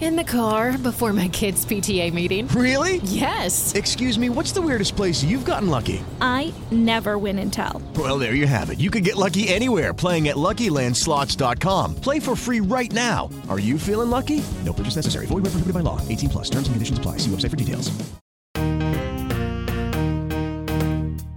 [0.00, 2.48] In the car before my kids' PTA meeting.
[2.48, 2.96] Really?
[3.04, 3.74] Yes.
[3.74, 6.02] Excuse me, what's the weirdest place you've gotten lucky?
[6.22, 7.82] I never win and tell.
[7.96, 8.80] Well, there you have it.
[8.80, 11.96] You can get lucky anywhere playing at LuckyLandSlots.com.
[11.96, 13.28] Play for free right now.
[13.50, 14.42] Are you feeling lucky?
[14.64, 15.26] No purchase necessary.
[15.26, 16.00] Void where prohibited by law.
[16.08, 16.44] 18 plus.
[16.50, 17.18] Terms and conditions apply.
[17.18, 17.90] See website for details.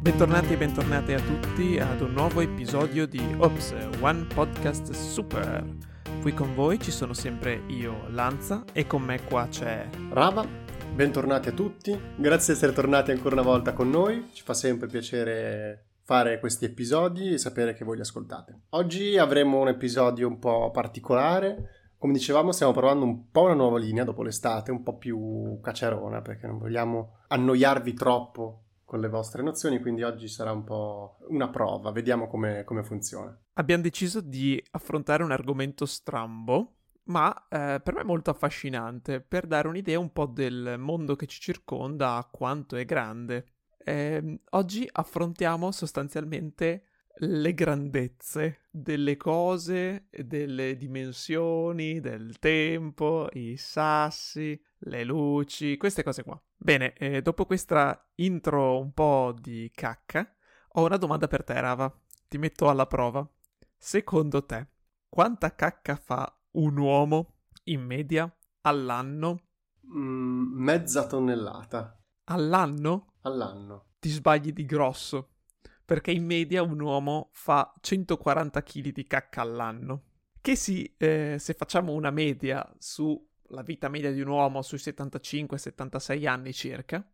[0.03, 5.63] Bentornati e bentornate a tutti ad un nuovo episodio di Ops, One Podcast Super.
[6.23, 9.89] Qui con voi ci sono sempre io, Lanza, e con me qua c'è...
[10.11, 10.47] Rava,
[10.95, 14.87] bentornati a tutti, grazie di essere tornati ancora una volta con noi, ci fa sempre
[14.87, 18.61] piacere fare questi episodi e sapere che voi li ascoltate.
[18.69, 23.77] Oggi avremo un episodio un po' particolare, come dicevamo stiamo provando un po' una nuova
[23.77, 28.61] linea dopo l'estate, un po' più cacciarona perché non vogliamo annoiarvi troppo
[28.93, 33.35] con le vostre nozioni, quindi oggi sarà un po' una prova, vediamo come, come funziona.
[33.53, 39.67] Abbiamo deciso di affrontare un argomento strambo, ma eh, per me molto affascinante, per dare
[39.67, 43.47] un'idea un po' del mondo che ci circonda, quanto è grande.
[43.83, 46.83] Eh, oggi affrontiamo sostanzialmente
[47.17, 56.39] le grandezze delle cose, delle dimensioni, del tempo, i sassi, le luci, queste cose qua.
[56.63, 60.33] Bene, eh, dopo questa intro un po' di cacca,
[60.75, 61.93] ho una domanda per te, Rava.
[62.29, 63.29] Ti metto alla prova.
[63.77, 64.67] Secondo te,
[65.09, 67.33] quanta cacca fa un uomo
[67.65, 69.41] in media all'anno?
[69.93, 72.01] Mm, mezza tonnellata.
[72.27, 73.15] All'anno?
[73.23, 73.87] All'anno.
[73.99, 75.31] Ti sbagli di grosso.
[75.83, 80.03] Perché in media un uomo fa 140 kg di cacca all'anno.
[80.39, 84.77] Che sì, eh, se facciamo una media su la vita media di un uomo sui
[84.77, 87.05] 75-76 anni circa,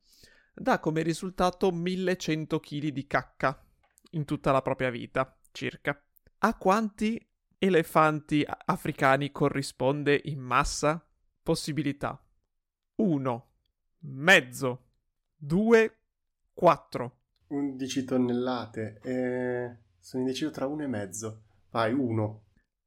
[0.54, 3.64] dà come risultato 1100 kg di cacca
[4.12, 6.02] in tutta la propria vita, circa.
[6.40, 7.24] A quanti
[7.58, 11.04] elefanti africani corrisponde in massa?
[11.42, 12.22] Possibilità
[12.96, 13.52] 1,
[14.00, 14.86] mezzo,
[15.36, 15.98] 2,
[16.54, 17.18] 4.
[17.48, 21.44] 11 tonnellate, eh, sono indeciso tra uno e mezzo.
[21.72, 22.44] Vai, uno.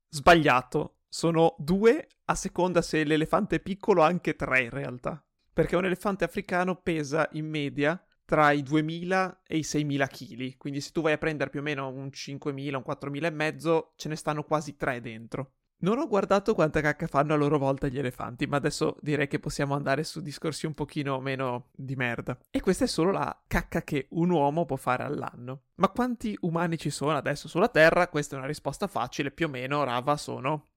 [0.09, 5.23] Sbagliato, sono due a seconda se l'elefante è piccolo, anche tre in realtà.
[5.53, 10.57] Perché un elefante africano pesa in media tra i 2000 e i 6000 kg.
[10.57, 13.93] Quindi se tu vai a prendere più o meno un 5000, un 4000 e mezzo,
[13.97, 15.57] ce ne stanno quasi tre dentro.
[15.81, 19.39] Non ho guardato quanta cacca fanno a loro volta gli elefanti, ma adesso direi che
[19.39, 22.39] possiamo andare su discorsi un pochino meno di merda.
[22.51, 25.65] E questa è solo la cacca che un uomo può fare all'anno.
[25.75, 28.09] Ma quanti umani ci sono adesso sulla Terra?
[28.09, 30.69] Questa è una risposta facile, più o meno, Rava, sono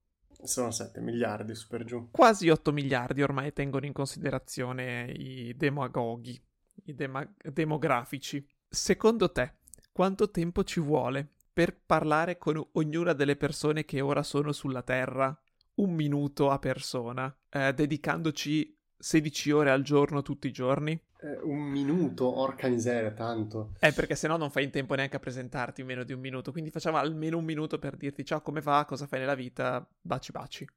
[0.44, 2.10] sono 7 miliardi su per giù.
[2.12, 6.40] Quasi 8 miliardi ormai tengono in considerazione i demagoghi,
[6.86, 8.46] i dema- demografici.
[8.68, 9.56] Secondo te,
[9.92, 15.38] quanto tempo ci vuole per parlare con ognuna delle persone che ora sono sulla Terra?
[15.76, 21.00] Un minuto a persona, eh, dedicandoci 16 ore al giorno tutti i giorni?
[21.22, 23.72] Eh, un minuto, orca miseria, tanto.
[23.80, 26.52] Eh, perché sennò non fai in tempo neanche a presentarti in meno di un minuto.
[26.52, 30.32] Quindi facciamo almeno un minuto per dirti ciao, come va, cosa fai nella vita, baci
[30.32, 30.68] baci.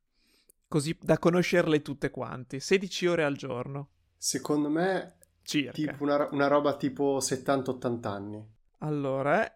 [0.68, 2.60] Così da conoscerle tutte quanti.
[2.60, 3.88] 16 ore al giorno.
[4.16, 5.72] Secondo me, Circa.
[5.72, 8.46] tipo una, una roba tipo 70-80 anni.
[8.78, 9.52] Allora, eh?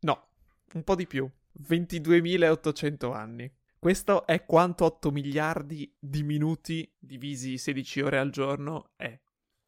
[0.00, 0.26] no,
[0.74, 1.28] un po' di più.
[1.68, 3.52] 22.800 anni.
[3.78, 9.18] Questo è quanto 8 miliardi di minuti divisi 16 ore al giorno è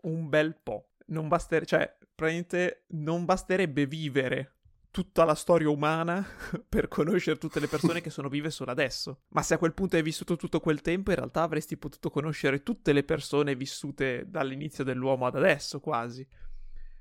[0.04, 0.90] un bel po'.
[1.06, 4.54] Non basterebbe, cioè, praticamente non basterebbe vivere
[4.94, 6.24] tutta la storia umana
[6.68, 9.22] per conoscere tutte le persone che sono vive solo adesso.
[9.30, 12.62] Ma se a quel punto hai vissuto tutto quel tempo, in realtà avresti potuto conoscere
[12.62, 16.26] tutte le persone vissute dall'inizio dell'uomo ad adesso, quasi.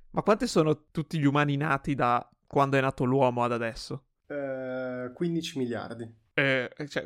[0.10, 4.06] Ma quanti sono tutti gli umani nati da quando è nato l'uomo ad adesso?
[4.26, 6.12] Eh, 15 miliardi.
[6.34, 7.06] Eh, cioè,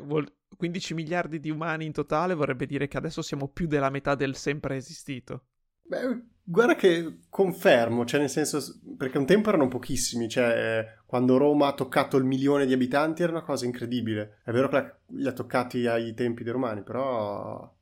[0.56, 4.34] 15 miliardi di umani in totale vorrebbe dire che adesso siamo più della metà del
[4.36, 5.44] sempre esistito.
[5.88, 11.68] Beh, guarda che confermo, cioè nel senso, perché un tempo erano pochissimi, cioè quando Roma
[11.68, 14.40] ha toccato il milione di abitanti era una cosa incredibile.
[14.44, 17.74] È vero che li ha toccati ai tempi dei romani, però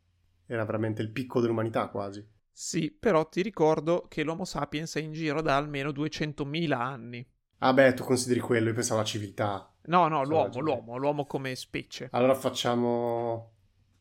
[0.47, 2.25] era veramente il picco dell'umanità quasi.
[2.53, 7.29] Sì, però ti ricordo che l'Homo sapiens è in giro da almeno 200.000 anni.
[7.59, 9.75] Ah beh, tu consideri quello, io pensavo alla civiltà.
[9.87, 12.09] No, no, l'uomo, l'uomo, l'uomo come specie.
[12.13, 13.55] Allora facciamo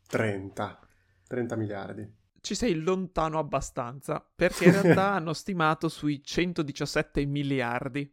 [0.08, 0.80] 30.
[1.28, 2.24] 30 miliardi.
[2.46, 8.08] Ci sei lontano abbastanza, perché in realtà hanno stimato sui 117 miliardi.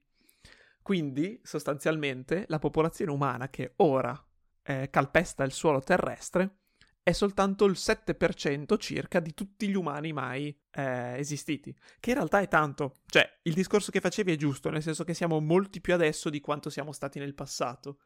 [0.80, 4.18] Quindi, sostanzialmente, la popolazione umana che ora
[4.62, 6.60] eh, calpesta il suolo terrestre
[7.02, 11.76] è soltanto il 7% circa di tutti gli umani mai eh, esistiti.
[12.00, 13.00] Che in realtà è tanto.
[13.04, 16.40] Cioè, il discorso che facevi è giusto, nel senso che siamo molti più adesso di
[16.40, 17.98] quanto siamo stati nel passato.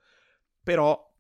[0.61, 1.16] Però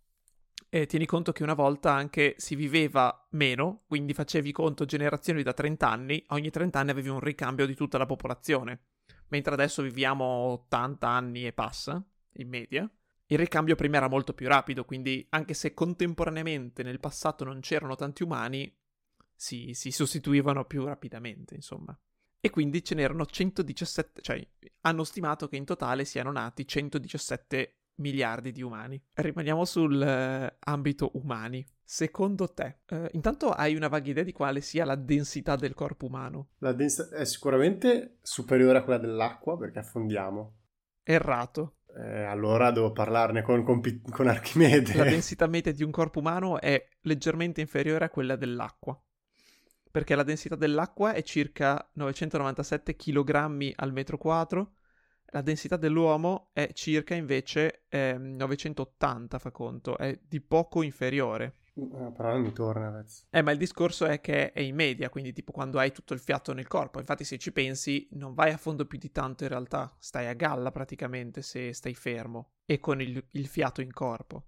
[0.76, 5.54] eh, tieni conto che una volta anche si viveva meno, quindi facevi conto generazioni da
[5.54, 8.80] 30 anni, ogni 30 anni avevi un ricambio di tutta la popolazione.
[9.28, 12.88] Mentre adesso viviamo 80 anni e passa, in media.
[13.28, 17.96] Il ricambio prima era molto più rapido, quindi anche se contemporaneamente nel passato non c'erano
[17.96, 18.72] tanti umani,
[19.34, 21.98] si, si sostituivano più rapidamente, insomma.
[22.38, 24.46] E quindi ce n'erano 117, cioè
[24.82, 29.02] hanno stimato che in totale siano nati 117 miliardi di umani.
[29.14, 31.66] Rimaniamo sull'ambito umani.
[31.88, 36.06] Secondo te, eh, intanto hai una vaga idea di quale sia la densità del corpo
[36.06, 36.48] umano?
[36.58, 40.56] La densità è sicuramente superiore a quella dell'acqua perché affondiamo.
[41.04, 41.76] Errato.
[41.96, 44.96] Eh, allora devo parlarne con, con con Archimede.
[44.96, 49.00] La densità media di un corpo umano è leggermente inferiore a quella dell'acqua.
[49.88, 54.74] Perché la densità dell'acqua è circa 997 kg al metro quadro,
[55.30, 61.54] la densità dell'uomo è circa invece ehm, 980, fa conto, è di poco inferiore.
[61.74, 63.26] Eh, però non mi torna, Vez.
[63.28, 66.20] Eh, ma il discorso è che è in media, quindi tipo quando hai tutto il
[66.20, 67.00] fiato nel corpo.
[67.00, 69.94] Infatti, se ci pensi, non vai a fondo più di tanto in realtà.
[69.98, 74.46] Stai a galla praticamente se stai fermo e con il, il fiato in corpo.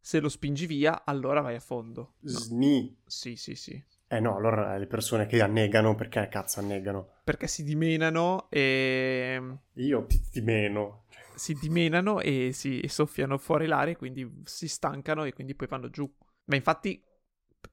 [0.00, 2.14] Se lo spingi via, allora vai a fondo.
[2.20, 2.38] No.
[2.38, 2.96] Sni.
[3.04, 3.84] Sì, sì, sì.
[4.12, 7.18] Eh no, allora le persone che annegano, perché cazzo annegano?
[7.22, 9.40] Perché si dimenano e...
[9.74, 11.04] Io ti, ti meno.
[11.36, 16.12] Si dimenano e si soffiano fuori l'aria, quindi si stancano e quindi poi vanno giù.
[16.46, 17.00] Ma infatti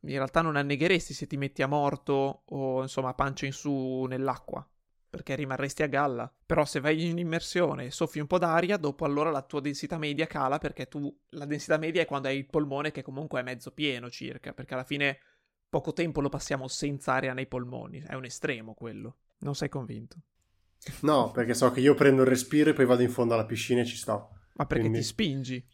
[0.02, 4.64] in realtà non annegheresti se ti metti a morto o insomma pancia in su nell'acqua,
[5.10, 6.32] perché rimarresti a galla.
[6.46, 9.98] Però se vai in immersione e soffi un po' d'aria, dopo allora la tua densità
[9.98, 13.44] media cala perché tu la densità media è quando hai il polmone che comunque è
[13.44, 15.18] mezzo pieno circa, perché alla fine
[15.70, 19.18] poco tempo lo passiamo senza aria nei polmoni, è un estremo quello.
[19.40, 20.18] Non sei convinto?
[21.02, 23.82] No, perché so che io prendo il respiro e poi vado in fondo alla piscina
[23.82, 24.30] e ci sto.
[24.54, 25.68] Ma perché Quindi- ti spingi?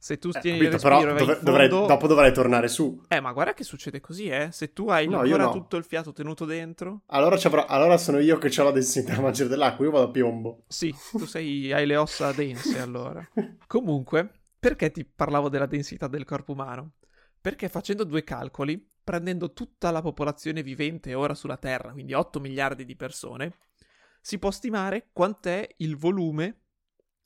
[0.00, 1.86] Se tu Eh, tieni capito, il respiro dov- in dovrei- fondo...
[1.86, 3.02] dopo dovrei tornare su.
[3.08, 4.48] Eh, ma guarda che succede così, eh.
[4.52, 5.50] Se tu hai No, ancora no.
[5.50, 7.02] tutto il fiato tenuto dentro...
[7.06, 7.36] Allora,
[7.66, 10.62] allora sono io che ho la densità maggiore dell'acqua, io vado a piombo.
[10.68, 13.28] Sì, tu sei, hai le ossa dense allora.
[13.66, 16.92] Comunque, perché ti parlavo della densità del corpo umano?
[17.40, 22.84] Perché facendo due calcoli, prendendo tutta la popolazione vivente ora sulla Terra, quindi 8 miliardi
[22.84, 23.54] di persone,
[24.20, 26.64] si può stimare quant'è il volume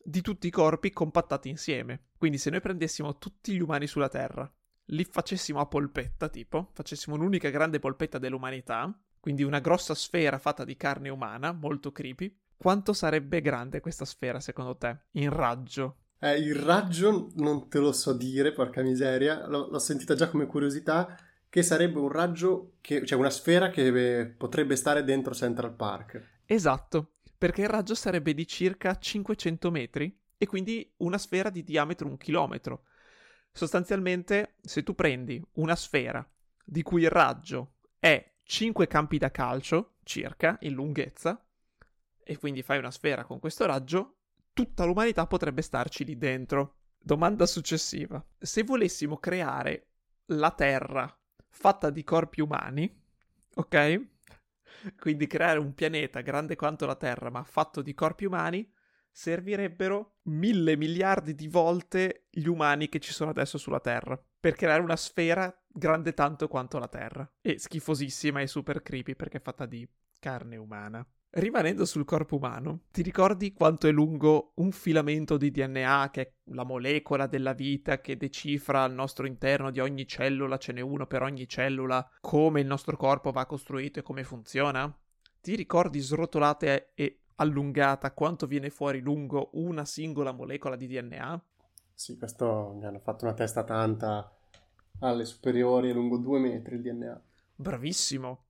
[0.00, 2.11] di tutti i corpi compattati insieme.
[2.17, 4.49] Quindi se noi prendessimo tutti gli umani sulla Terra,
[4.90, 10.64] li facessimo a polpetta, tipo, facessimo un'unica grande polpetta dell'umanità, quindi una grossa sfera fatta
[10.64, 15.06] di carne umana, molto creepy, quanto sarebbe grande questa sfera secondo te?
[15.14, 15.96] In raggio?
[16.20, 20.46] Eh, il raggio non te lo so dire, porca miseria, l'ho, l'ho sentita già come
[20.46, 21.17] curiosità,
[21.52, 26.40] che sarebbe un raggio, che, cioè una sfera che eh, potrebbe stare dentro Central Park.
[26.46, 32.08] Esatto, perché il raggio sarebbe di circa 500 metri e quindi una sfera di diametro
[32.08, 32.84] un chilometro.
[33.53, 36.27] Sostanzialmente, se tu prendi una sfera
[36.65, 41.46] di cui il raggio è 5 campi da calcio, circa, in lunghezza,
[42.24, 44.20] e quindi fai una sfera con questo raggio,
[44.55, 46.79] tutta l'umanità potrebbe starci lì dentro.
[46.98, 48.24] Domanda successiva.
[48.38, 49.88] Se volessimo creare
[50.29, 51.15] la Terra
[51.53, 53.01] fatta di corpi umani,
[53.55, 54.11] ok?
[54.99, 58.69] Quindi creare un pianeta grande quanto la Terra, ma fatto di corpi umani,
[59.11, 64.21] servirebbero mille miliardi di volte gli umani che ci sono adesso sulla Terra.
[64.41, 67.31] Per creare una sfera grande tanto quanto la Terra.
[67.41, 71.06] E schifosissima e super creepy perché è fatta di carne umana.
[71.34, 76.32] Rimanendo sul corpo umano, ti ricordi quanto è lungo un filamento di DNA, che è
[76.51, 81.06] la molecola della vita che decifra al nostro interno di ogni cellula, ce n'è uno
[81.06, 84.94] per ogni cellula, come il nostro corpo va costruito e come funziona?
[85.41, 91.44] Ti ricordi srotolata e allungata quanto viene fuori lungo una singola molecola di DNA?
[91.94, 94.31] Sì, questo mi hanno fatto una testa tanta
[94.98, 97.22] alle superiori, è lungo due metri il DNA.
[97.55, 98.44] Bravissimo!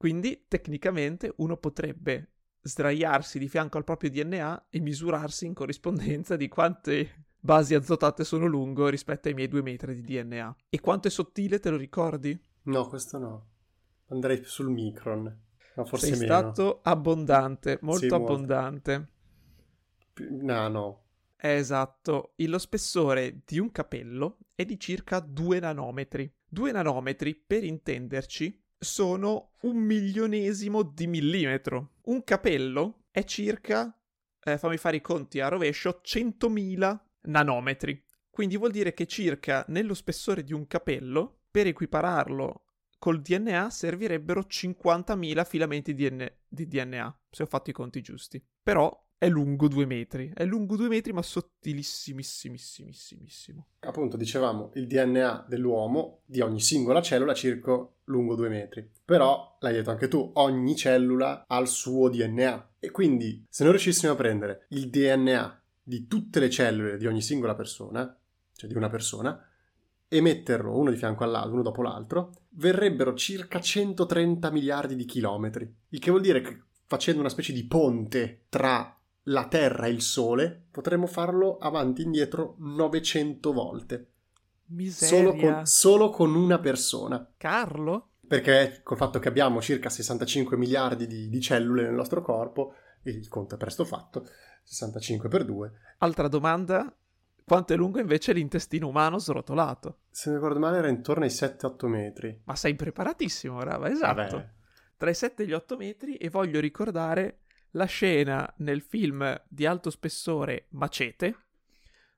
[0.00, 2.30] Quindi tecnicamente uno potrebbe
[2.62, 8.46] sdraiarsi di fianco al proprio DNA e misurarsi in corrispondenza di quante basi azotate sono
[8.46, 10.56] lungo rispetto ai miei due metri di DNA.
[10.70, 12.38] E quanto è sottile, te lo ricordi?
[12.62, 13.46] No, questo no.
[14.06, 15.24] Andrei sul micron.
[15.74, 16.22] No, forse Sei meno.
[16.24, 18.22] stato abbondante, molto Sì, molto.
[18.32, 19.08] abbondante.
[20.50, 20.86] No, no.
[21.42, 26.30] Esatto, lo spessore di un capello è di circa 2 nanometri.
[26.46, 31.96] 2 nanometri, per intenderci, sono un milionesimo di millimetro.
[32.04, 33.94] Un capello è circa,
[34.42, 38.02] eh, fammi fare i conti a rovescio, 100.000 nanometri.
[38.30, 42.64] Quindi vuol dire che circa nello spessore di un capello, per equipararlo
[42.98, 48.42] col DNA, servirebbero 50.000 filamenti di DNA, se ho fatto i conti giusti.
[48.62, 53.66] Però è lungo due metri, è lungo due metri ma sottilissimissimissimo.
[53.80, 58.90] Appunto, dicevamo, il DNA dell'uomo, di ogni singola cellula, circa lungo due metri.
[59.04, 62.70] Però, l'hai detto anche tu, ogni cellula ha il suo DNA.
[62.78, 67.20] E quindi, se noi riuscissimo a prendere il DNA di tutte le cellule di ogni
[67.20, 68.18] singola persona,
[68.54, 69.38] cioè di una persona,
[70.08, 75.70] e metterlo uno di fianco all'altro, uno dopo l'altro, verrebbero circa 130 miliardi di chilometri.
[75.90, 80.02] Il che vuol dire che facendo una specie di ponte tra la Terra e il
[80.02, 84.06] Sole, potremmo farlo avanti e indietro 900 volte.
[84.66, 85.18] Miseria.
[85.18, 87.28] Solo con, solo con una persona.
[87.36, 88.10] Carlo?
[88.26, 93.26] Perché col fatto che abbiamo circa 65 miliardi di, di cellule nel nostro corpo, il
[93.28, 94.26] conto è presto fatto,
[94.62, 95.72] 65 per 2.
[95.98, 96.94] Altra domanda,
[97.44, 99.98] quanto è lungo invece l'intestino umano srotolato?
[100.10, 102.40] Se mi ricordo male era intorno ai 7-8 metri.
[102.44, 104.36] Ma sei preparatissimo, Rava, esatto.
[104.36, 104.50] Vabbè.
[104.96, 107.40] Tra i 7 e gli 8 metri e voglio ricordare
[107.72, 111.36] la scena nel film di alto spessore Macete,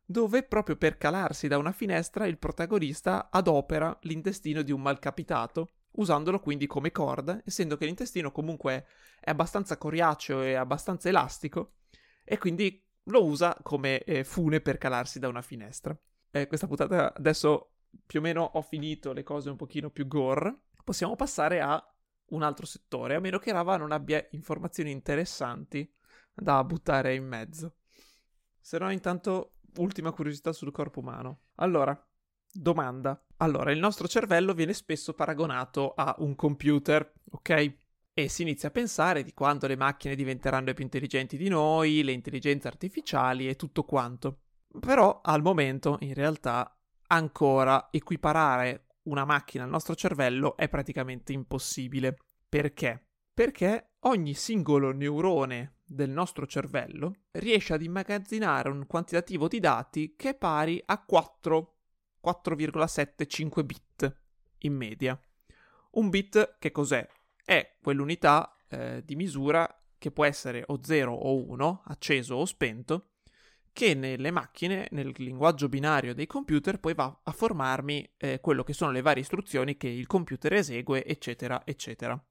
[0.04, 6.40] dove proprio per calarsi da una finestra il protagonista adopera l'intestino di un malcapitato, usandolo
[6.40, 8.86] quindi come corda, essendo che l'intestino comunque
[9.20, 11.74] è abbastanza coriaceo e abbastanza elastico,
[12.24, 15.96] e quindi lo usa come eh, fune per calarsi da una finestra.
[16.30, 17.72] Eh, questa puntata adesso
[18.06, 21.91] più o meno ho finito le cose un pochino più gore, possiamo passare a
[22.32, 25.90] un altro settore, a meno che Rava non abbia informazioni interessanti
[26.34, 27.76] da buttare in mezzo.
[28.60, 31.40] Se no, intanto, ultima curiosità sul corpo umano.
[31.56, 31.98] Allora,
[32.50, 33.20] domanda.
[33.38, 37.74] Allora, il nostro cervello viene spesso paragonato a un computer, ok?
[38.14, 42.12] E si inizia a pensare di quando le macchine diventeranno più intelligenti di noi, le
[42.12, 44.42] intelligenze artificiali e tutto quanto.
[44.78, 46.76] Però al momento, in realtà,
[47.08, 52.16] ancora equiparare una macchina al nostro cervello è praticamente impossibile.
[52.48, 53.08] Perché?
[53.32, 60.30] Perché ogni singolo neurone del nostro cervello riesce ad immagazzinare un quantitativo di dati che
[60.30, 61.76] è pari a 4,
[62.24, 64.16] 4,75 bit
[64.58, 65.18] in media.
[65.92, 67.06] Un bit che cos'è?
[67.44, 69.68] È quell'unità eh, di misura
[69.98, 73.11] che può essere o 0 o 1, acceso o spento,
[73.72, 78.74] che nelle macchine, nel linguaggio binario dei computer, poi va a formarmi eh, quello che
[78.74, 82.22] sono le varie istruzioni che il computer esegue, eccetera, eccetera.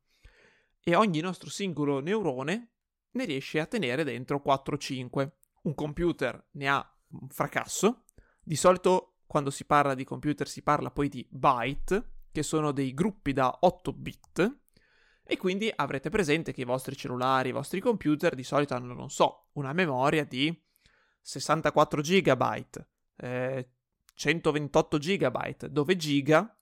[0.83, 2.71] E ogni nostro singolo neurone
[3.11, 5.31] ne riesce a tenere dentro 4-5.
[5.63, 8.05] Un computer ne ha un fracasso.
[8.43, 12.93] Di solito quando si parla di computer si parla poi di byte, che sono dei
[12.93, 14.59] gruppi da 8 bit.
[15.23, 19.09] E quindi avrete presente che i vostri cellulari, i vostri computer di solito hanno, non
[19.09, 20.69] so, una memoria di
[21.21, 22.65] 64 GB,
[23.17, 23.69] eh,
[24.13, 26.55] 128 GB, dove giga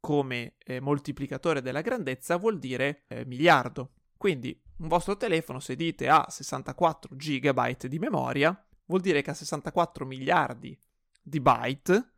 [0.00, 3.92] come eh, moltiplicatore della grandezza vuol dire eh, miliardo.
[4.16, 9.34] Quindi un vostro telefono se dite ha 64 GB di memoria, vuol dire che ha
[9.34, 10.76] 64 miliardi
[11.22, 12.12] di byte,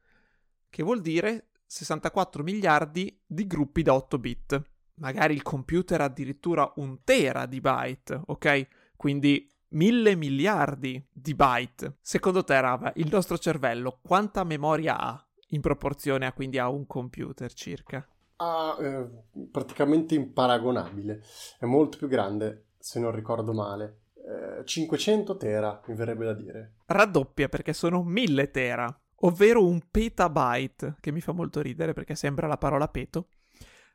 [0.70, 4.62] che vuol dire 64 miliardi di gruppi da 8 bit.
[4.94, 8.68] Magari il computer ha addirittura un tera di byte, ok?
[8.96, 11.96] Quindi mille miliardi di byte.
[12.00, 16.86] Secondo te, Rava, il nostro cervello quanta memoria ha in proporzione a quindi a un
[16.86, 18.06] computer circa?
[18.36, 19.08] Ah, eh,
[19.50, 21.22] praticamente imparagonabile.
[21.58, 23.98] È molto più grande, se non ricordo male.
[24.14, 26.72] Eh, 500 tera, mi verrebbe da dire.
[26.86, 32.46] Raddoppia perché sono 1000 tera, ovvero un petabyte, che mi fa molto ridere perché sembra
[32.46, 33.28] la parola peto.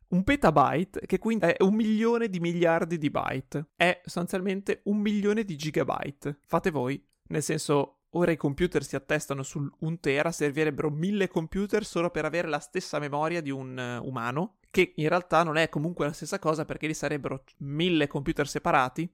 [0.10, 5.44] Un petabyte, che quindi è un milione di miliardi di byte, è sostanzialmente un milione
[5.44, 6.40] di gigabyte.
[6.46, 7.04] Fate voi.
[7.30, 12.24] Nel senso, ora i computer si attestano sul 1 tera, servirebbero mille computer solo per
[12.24, 16.14] avere la stessa memoria di un uh, umano, che in realtà non è comunque la
[16.14, 19.14] stessa cosa perché li sarebbero mille computer separati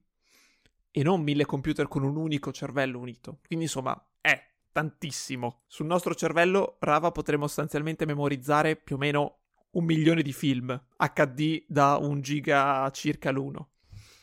[0.92, 3.40] e non mille computer con un unico cervello unito.
[3.46, 5.62] Quindi insomma, è tantissimo.
[5.66, 9.38] Sul nostro cervello, Rava, potremmo sostanzialmente memorizzare più o meno
[9.74, 13.70] un milione di film HD da un giga circa l'uno.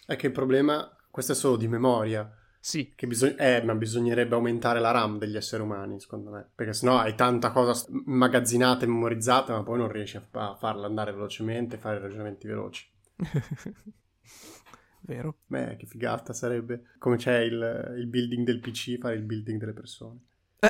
[0.06, 2.30] È che il problema, questo è solo di memoria.
[2.60, 2.94] Sì.
[2.96, 6.50] Che bisog- eh, ma bisognerebbe aumentare la RAM degli esseri umani, secondo me.
[6.54, 7.74] Perché sennò hai tanta cosa
[8.06, 12.90] immagazzinata e memorizzata, ma poi non riesci a, a farla andare velocemente, fare ragionamenti veloci.
[15.12, 15.40] davvero.
[15.48, 16.84] Beh, che figata sarebbe.
[16.98, 20.20] Come c'è il, il building del PC, fare il building delle persone.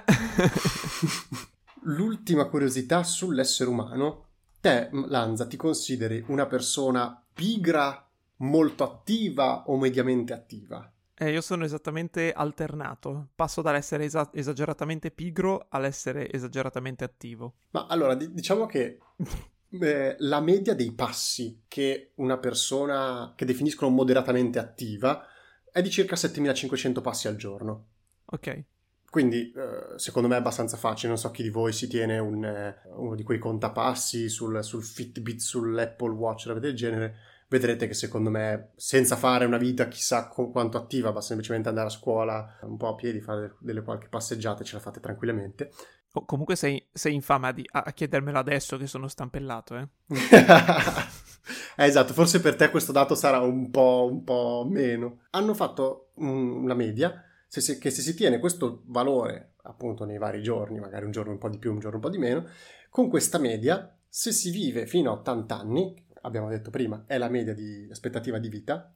[1.84, 4.30] L'ultima curiosità sull'essere umano.
[4.62, 10.88] Te, Lanza, ti consideri una persona pigra, molto attiva o mediamente attiva?
[11.16, 13.30] Eh, io sono esattamente alternato.
[13.34, 17.56] Passo dall'essere esa- esageratamente pigro all'essere esageratamente attivo.
[17.72, 19.00] Ma allora, d- diciamo che
[19.70, 25.26] eh, la media dei passi che una persona che definiscono moderatamente attiva
[25.72, 27.86] è di circa 7500 passi al giorno.
[28.26, 28.64] Ok.
[29.12, 31.10] Quindi, eh, secondo me è abbastanza facile.
[31.10, 34.86] Non so chi di voi si tiene un, eh, uno di quei contapassi sul, sul
[34.86, 37.16] Fitbit, sull'Apple Watch, roba del genere
[37.52, 41.92] vedrete che secondo me, senza fare una vita chissà quanto attiva, basta semplicemente andare a
[41.92, 45.70] scuola un po' a piedi, fare delle qualche passeggiate, ce la fate tranquillamente.
[46.14, 49.88] Oh, comunque sei, sei infame a, di- a, chiedermelo adesso che sono stampellato, eh?
[51.76, 55.24] eh, esatto, forse per te questo dato sarà un po', un po meno.
[55.32, 57.22] Hanno fatto una media
[57.52, 61.34] se si, che se si tiene questo valore appunto nei vari giorni, magari un giorno
[61.34, 62.48] un po' di più, un giorno un po' di meno,
[62.90, 67.28] con questa media, se si vive fino a 80 anni, abbiamo detto prima, è la
[67.28, 68.90] media di aspettativa di vita,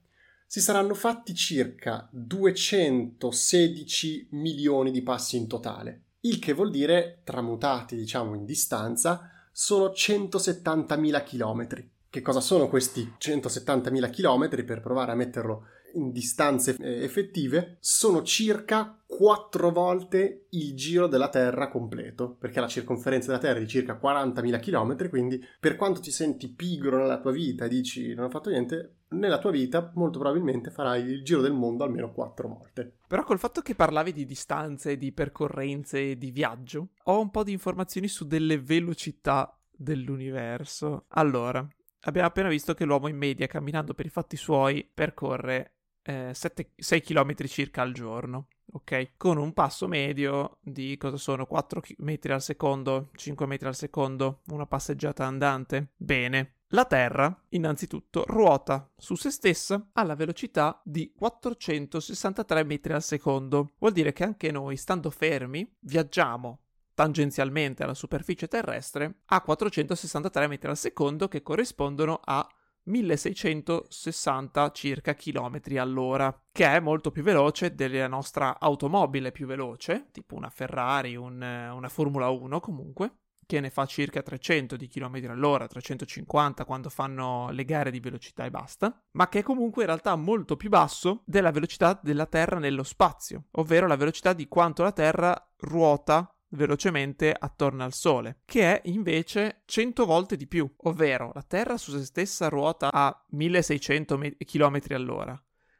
[0.47, 7.97] si saranno fatti circa 216 milioni di passi in totale, il che vuol dire, tramutati
[7.97, 11.91] diciamo in distanza, sono 170.000 chilometri.
[12.09, 18.23] Che cosa sono questi 170.000 chilometri per provare a metterlo in distanze eh, effettive sono
[18.23, 23.67] circa quattro volte il giro della Terra completo, perché la circonferenza della Terra è di
[23.67, 28.25] circa 40.000 km, quindi per quanto ti senti pigro nella tua vita e dici non
[28.25, 32.47] ho fatto niente, nella tua vita molto probabilmente farai il giro del mondo almeno quattro
[32.47, 32.97] volte.
[33.07, 37.51] Però col fatto che parlavi di distanze, di percorrenze, di viaggio, ho un po' di
[37.51, 41.05] informazioni su delle velocità dell'universo.
[41.09, 41.65] Allora,
[42.01, 45.74] abbiamo appena visto che l'uomo in media camminando per i fatti suoi percorre
[46.05, 49.11] eh, 7, 6 km circa al giorno, ok?
[49.17, 54.41] Con un passo medio di cosa sono 4 metri al secondo, 5 metri al secondo,
[54.47, 55.93] una passeggiata andante.
[55.97, 56.51] Bene.
[56.69, 63.71] La Terra, innanzitutto, ruota su se stessa alla velocità di 463 metri al secondo.
[63.77, 66.59] Vuol dire che anche noi, stando fermi, viaggiamo
[66.93, 72.47] tangenzialmente alla superficie terrestre a 463 metri al secondo che corrispondono a
[72.85, 80.35] 1660 circa chilometri all'ora, che è molto più veloce della nostra automobile più veloce, tipo
[80.35, 85.67] una Ferrari, un, una Formula 1 comunque, che ne fa circa 300 di chilometri all'ora,
[85.67, 90.15] 350 quando fanno le gare di velocità e basta, ma che è comunque in realtà
[90.15, 94.91] molto più basso della velocità della Terra nello spazio, ovvero la velocità di quanto la
[94.91, 101.43] Terra ruota velocemente attorno al Sole, che è invece 100 volte di più, ovvero la
[101.43, 105.39] Terra su se stessa ruota a 1600 km all'ora.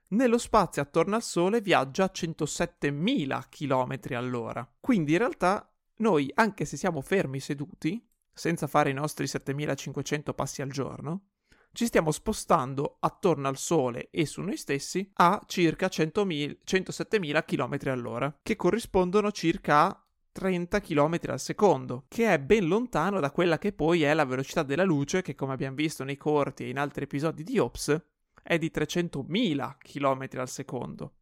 [0.10, 4.70] Nello spazio attorno al Sole viaggia a 107.000 km all'ora.
[4.80, 10.62] Quindi in realtà noi, anche se siamo fermi seduti, senza fare i nostri 7500 passi
[10.62, 11.30] al giorno,
[11.76, 18.40] ci stiamo spostando attorno al Sole e su noi stessi a circa 107.000 km all'ora,
[18.42, 20.05] che corrispondono circa a
[20.36, 24.64] 30 km al secondo, che è ben lontano da quella che poi è la velocità
[24.64, 28.06] della luce, che come abbiamo visto nei corti e in altri episodi di Ops,
[28.44, 31.20] è di 300.000 km al secondo.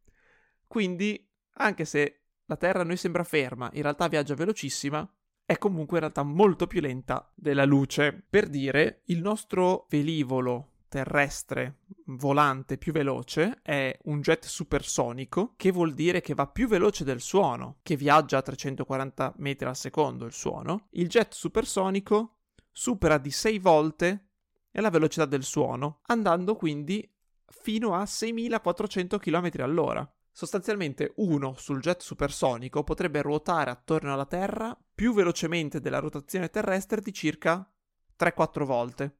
[0.66, 5.08] Quindi, anche se la Terra a noi sembra ferma, in realtà viaggia velocissima,
[5.44, 8.20] è comunque in realtà molto più lenta della luce.
[8.28, 15.94] Per dire, il nostro velivolo terrestre volante più veloce è un jet supersonico, che vuol
[15.94, 20.32] dire che va più veloce del suono, che viaggia a 340 metri al secondo il
[20.32, 20.88] suono.
[20.90, 22.38] Il jet supersonico
[22.70, 24.28] supera di 6 volte
[24.72, 27.08] la velocità del suono, andando quindi
[27.46, 30.08] fino a 6400 km all'ora.
[30.30, 37.00] Sostanzialmente uno sul jet supersonico potrebbe ruotare attorno alla Terra più velocemente della rotazione terrestre
[37.00, 37.70] di circa
[38.18, 39.18] 3-4 volte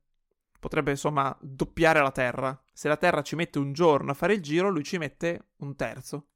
[0.64, 2.58] potrebbe insomma doppiare la Terra.
[2.72, 5.76] Se la Terra ci mette un giorno a fare il giro, lui ci mette un
[5.76, 6.28] terzo.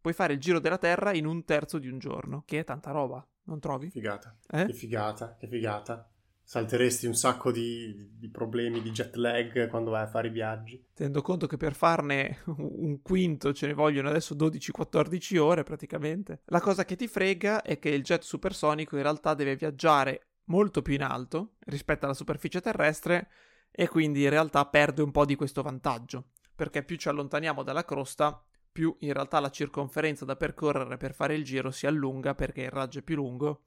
[0.00, 2.92] Puoi fare il giro della Terra in un terzo di un giorno, che è tanta
[2.92, 3.90] roba, non trovi?
[3.90, 4.34] Figata.
[4.50, 4.64] Eh?
[4.64, 6.08] Che figata, che figata.
[6.42, 10.82] Salteresti un sacco di, di, problemi di jet lag quando vai a fare i viaggi.
[10.94, 16.40] Tenendo conto che per farne un quinto ce ne vogliono adesso 12-14 ore praticamente.
[16.46, 20.82] La cosa che ti frega è che il jet supersonico in realtà deve viaggiare molto
[20.82, 23.28] più in alto rispetto alla superficie terrestre
[23.76, 27.84] e quindi in realtà perde un po' di questo vantaggio, perché più ci allontaniamo dalla
[27.84, 32.62] crosta, più in realtà la circonferenza da percorrere per fare il giro si allunga perché
[32.62, 33.64] il raggio è più lungo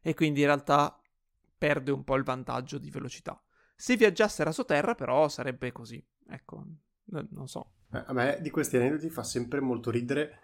[0.00, 1.00] e quindi in realtà
[1.56, 3.40] perde un po' il vantaggio di velocità.
[3.76, 6.64] Se viaggiasse sotterra però sarebbe così, ecco,
[7.06, 7.70] non so.
[7.90, 10.40] A me di questi aneddoti fa sempre molto ridere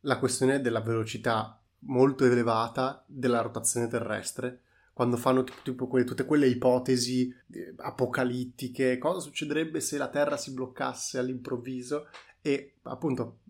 [0.00, 4.63] la questione della velocità molto elevata della rotazione terrestre
[4.94, 10.52] quando fanno tipo, quelle, tutte quelle ipotesi eh, apocalittiche, cosa succederebbe se la Terra si
[10.52, 12.06] bloccasse all'improvviso?
[12.40, 13.40] E appunto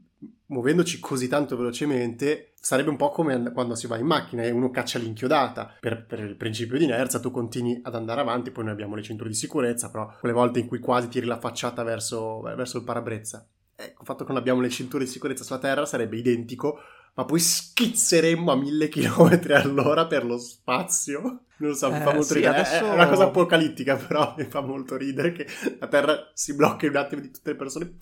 [0.47, 4.71] muovendoci così tanto velocemente sarebbe un po' come quando si va in macchina e uno
[4.71, 5.77] caccia l'inchiodata.
[5.81, 9.03] Per, per, il principio di inerzia tu continui ad andare avanti poi noi abbiamo le
[9.03, 12.85] cinture di sicurezza però quelle volte in cui quasi tiri la facciata verso, verso il
[12.85, 13.47] parabrezza.
[13.77, 16.79] Ecco il fatto che non abbiamo le cinture di sicurezza sulla terra sarebbe identico
[17.15, 21.21] ma poi schizzeremmo a mille chilometri all'ora per lo spazio.
[21.57, 22.59] Non lo so, mi fa Eh, molto sì, ridere.
[22.59, 25.47] adesso- È una cosa apocalittica, però mi fa molto ridere che
[25.79, 27.97] la Terra si blocca in un attimo di tutte le persone.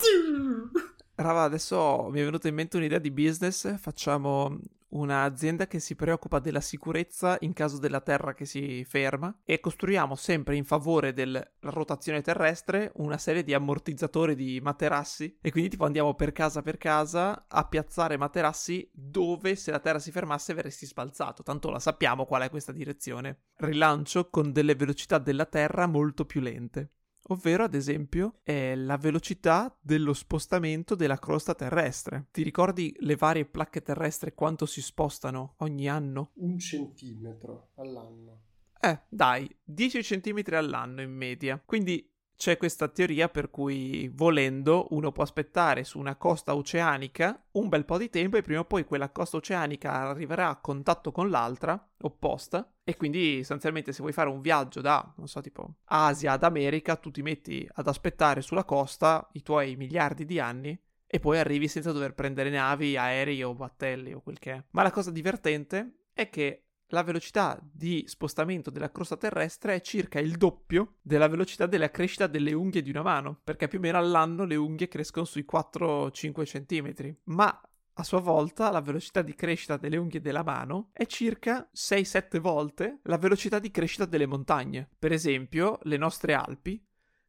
[1.15, 3.77] Rava, adesso mi è venuta in mente un'idea di business.
[3.77, 4.57] Facciamo
[4.93, 10.15] un'azienda che si preoccupa della sicurezza in caso della Terra che si ferma e costruiamo
[10.15, 15.85] sempre in favore della rotazione terrestre una serie di ammortizzatori di materassi e quindi tipo
[15.85, 20.85] andiamo per casa per casa a piazzare materassi dove se la Terra si fermasse verresti
[20.85, 23.43] sbalzato, tanto la sappiamo qual è questa direzione.
[23.57, 26.91] Rilancio con delle velocità della Terra molto più lente
[27.27, 32.27] ovvero ad esempio è la velocità dello spostamento della crosta terrestre.
[32.31, 36.31] Ti ricordi le varie placche terrestri quanto si spostano ogni anno?
[36.35, 38.41] Un centimetro all'anno.
[38.79, 41.61] Eh, dai, 10 cm all'anno in media.
[41.63, 47.69] Quindi c'è questa teoria per cui volendo uno può aspettare su una costa oceanica un
[47.69, 51.29] bel po' di tempo e prima o poi quella costa oceanica arriverà a contatto con
[51.29, 56.33] l'altra opposta e quindi sostanzialmente se vuoi fare un viaggio da, non so, tipo Asia
[56.33, 61.19] ad America, tu ti metti ad aspettare sulla costa i tuoi miliardi di anni e
[61.19, 64.63] poi arrivi senza dover prendere navi, aerei o battelli o quel che è.
[64.71, 66.62] Ma la cosa divertente è che
[66.93, 72.27] la velocità di spostamento della crosta terrestre è circa il doppio della velocità della crescita
[72.27, 76.43] delle unghie di una mano, perché più o meno all'anno le unghie crescono sui 4-5
[76.45, 77.61] cm, ma
[77.95, 82.99] a sua volta la velocità di crescita delle unghie della mano è circa 6-7 volte
[83.03, 84.87] la velocità di crescita delle montagne.
[84.97, 86.83] Per esempio, le nostre Alpi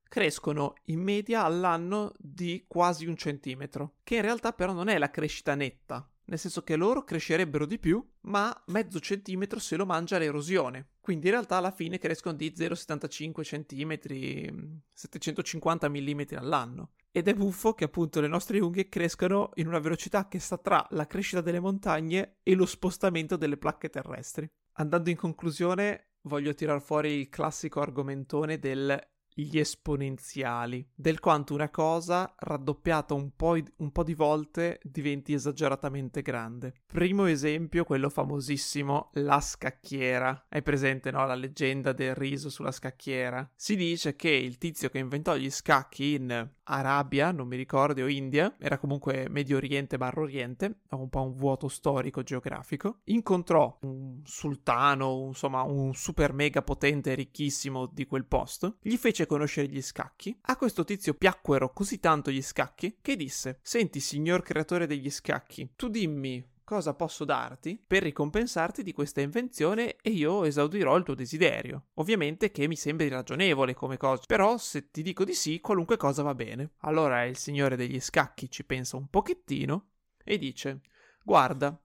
[0.07, 5.11] crescono in media all'anno di quasi un centimetro, che in realtà però non è la
[5.11, 10.19] crescita netta, nel senso che loro crescerebbero di più, ma mezzo centimetro se lo mangia
[10.19, 10.89] l'erosione.
[11.01, 16.91] Quindi in realtà alla fine crescono di 0,75 cm, 750 mm all'anno.
[17.11, 20.85] Ed è buffo che appunto le nostre unghie crescano in una velocità che sta tra
[20.91, 24.51] la crescita delle montagne e lo spostamento delle placche terrestri.
[24.77, 28.99] Andando in conclusione, voglio tirar fuori il classico argomentone del
[29.35, 36.23] gli esponenziali, del quanto una cosa raddoppiata un po', un po' di volte diventi esageratamente
[36.23, 36.73] grande.
[36.87, 40.47] Primo esempio, quello famosissimo, la scacchiera.
[40.49, 41.27] Hai presente, no?
[41.27, 43.51] La leggenda del riso sulla scacchiera.
[43.55, 48.09] Si dice che il tizio che inventò gli scacchi in Arabia, non mi ricordo, o
[48.09, 54.21] India, era comunque Medio Oriente barra Oriente, un po' un vuoto storico geografico, incontrò un
[54.25, 60.37] sultano, insomma un super mega potente ricchissimo di quel posto, gli fece conoscere gli scacchi.
[60.43, 65.73] A questo tizio piacquero così tanto gli scacchi che disse: Senti, signor creatore degli scacchi,
[65.77, 71.15] tu dimmi cosa posso darti per ricompensarti di questa invenzione e io esaudirò il tuo
[71.15, 71.89] desiderio.
[71.95, 76.23] Ovviamente che mi sembri ragionevole come cosa, però se ti dico di sì, qualunque cosa
[76.23, 76.73] va bene.
[76.79, 79.91] Allora il signore degli scacchi ci pensa un pochettino
[80.25, 80.81] e dice:
[81.23, 81.79] Guarda,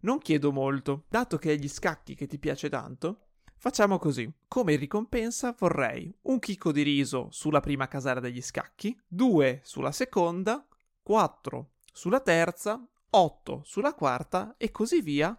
[0.00, 3.26] non chiedo molto, dato che hai gli scacchi che ti piace tanto,
[3.62, 4.28] Facciamo così.
[4.48, 10.66] Come ricompensa vorrei un chicco di riso sulla prima casella degli scacchi, due sulla seconda,
[11.00, 15.36] quattro sulla terza, otto sulla quarta e così via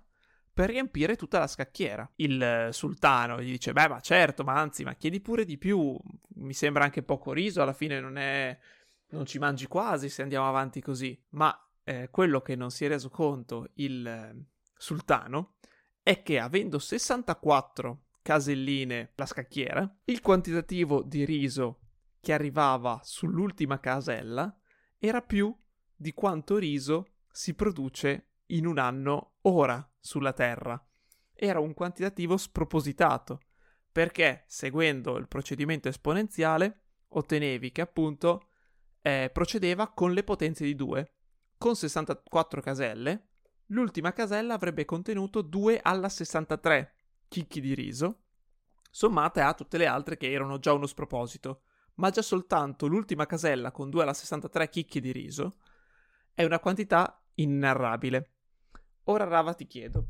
[0.53, 2.09] per riempire tutta la scacchiera.
[2.15, 5.97] Il sultano gli dice: Beh, ma certo, ma anzi, ma chiedi pure di più.
[6.35, 8.57] Mi sembra anche poco riso, alla fine non è.
[9.09, 11.19] non ci mangi quasi se andiamo avanti così.
[11.29, 14.45] Ma eh, quello che non si è reso conto il eh,
[14.77, 15.55] sultano
[16.01, 21.79] è che avendo 64 caselline la scacchiera, il quantitativo di riso
[22.19, 24.55] che arrivava sull'ultima casella
[24.97, 25.53] era più
[25.95, 30.79] di quanto riso si produce in un anno ora sulla Terra.
[31.33, 33.39] Era un quantitativo spropositato,
[33.91, 38.49] perché seguendo il procedimento esponenziale ottenevi che appunto
[39.01, 41.15] eh, procedeva con le potenze di 2.
[41.57, 43.29] Con 64 caselle,
[43.67, 46.93] l'ultima casella avrebbe contenuto 2 alla 63
[47.27, 48.25] chicchi di riso,
[48.91, 51.63] sommate a tutte le altre che erano già uno sproposito,
[51.95, 55.55] ma già soltanto l'ultima casella con 2 alla 63 chicchi di riso
[56.33, 58.29] è una quantità inenarrabile.
[59.05, 60.07] Ora Rava ti chiedo,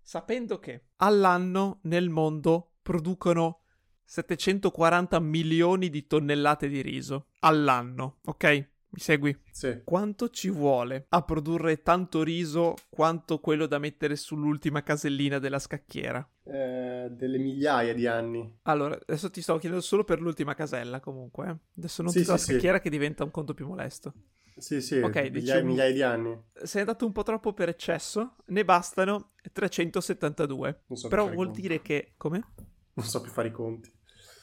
[0.00, 3.62] sapendo che all'anno nel mondo producono
[4.04, 8.44] 740 milioni di tonnellate di riso, all'anno, ok?
[8.92, 9.40] Mi segui?
[9.52, 9.82] Sì.
[9.84, 16.28] Quanto ci vuole a produrre tanto riso quanto quello da mettere sull'ultima casellina della scacchiera?
[16.42, 18.58] Eh, delle migliaia di anni.
[18.62, 21.48] Allora, adesso ti sto chiedendo solo per l'ultima casella, comunque.
[21.48, 21.56] eh.
[21.76, 22.50] Adesso non Sì, tutta la sì, sì.
[22.52, 24.12] scacchiera che diventa un conto più molesto.
[24.60, 26.42] Sì, sì, Ok, migliaia, diciamo- migliaia di anni.
[26.62, 30.82] Sei andato un po' troppo per eccesso, ne bastano 372.
[30.86, 31.60] Non so Però vuol conti.
[31.62, 32.14] dire che...
[32.16, 32.52] Come?
[32.94, 33.90] Non so più fare i conti.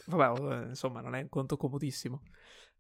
[0.08, 2.22] Vabbè, eh, insomma, non è un conto comodissimo.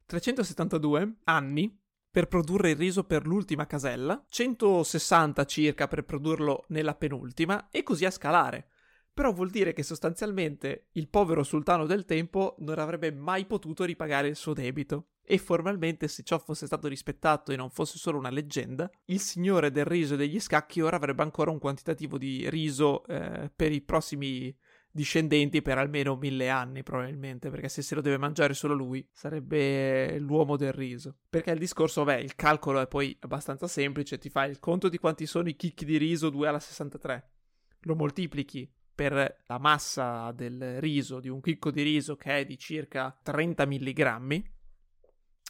[0.05, 7.67] 372 anni per produrre il riso per l'ultima casella, 160 circa per produrlo nella penultima
[7.69, 8.69] e così a scalare.
[9.17, 14.27] Però vuol dire che sostanzialmente il povero sultano del tempo non avrebbe mai potuto ripagare
[14.27, 15.07] il suo debito.
[15.23, 19.71] E formalmente, se ciò fosse stato rispettato e non fosse solo una leggenda, il signore
[19.71, 23.81] del riso e degli scacchi ora avrebbe ancora un quantitativo di riso eh, per i
[23.81, 24.55] prossimi
[24.91, 30.19] discendenti per almeno mille anni, probabilmente, perché se se lo deve mangiare solo lui, sarebbe
[30.19, 31.21] l'uomo del riso.
[31.27, 34.99] Perché il discorso, beh, il calcolo è poi abbastanza semplice, ti fai il conto di
[34.99, 37.31] quanti sono i chicchi di riso 2 alla 63,
[37.79, 42.57] lo moltiplichi per la massa del riso, di un chicco di riso che è di
[42.57, 44.55] circa 30 milligrammi,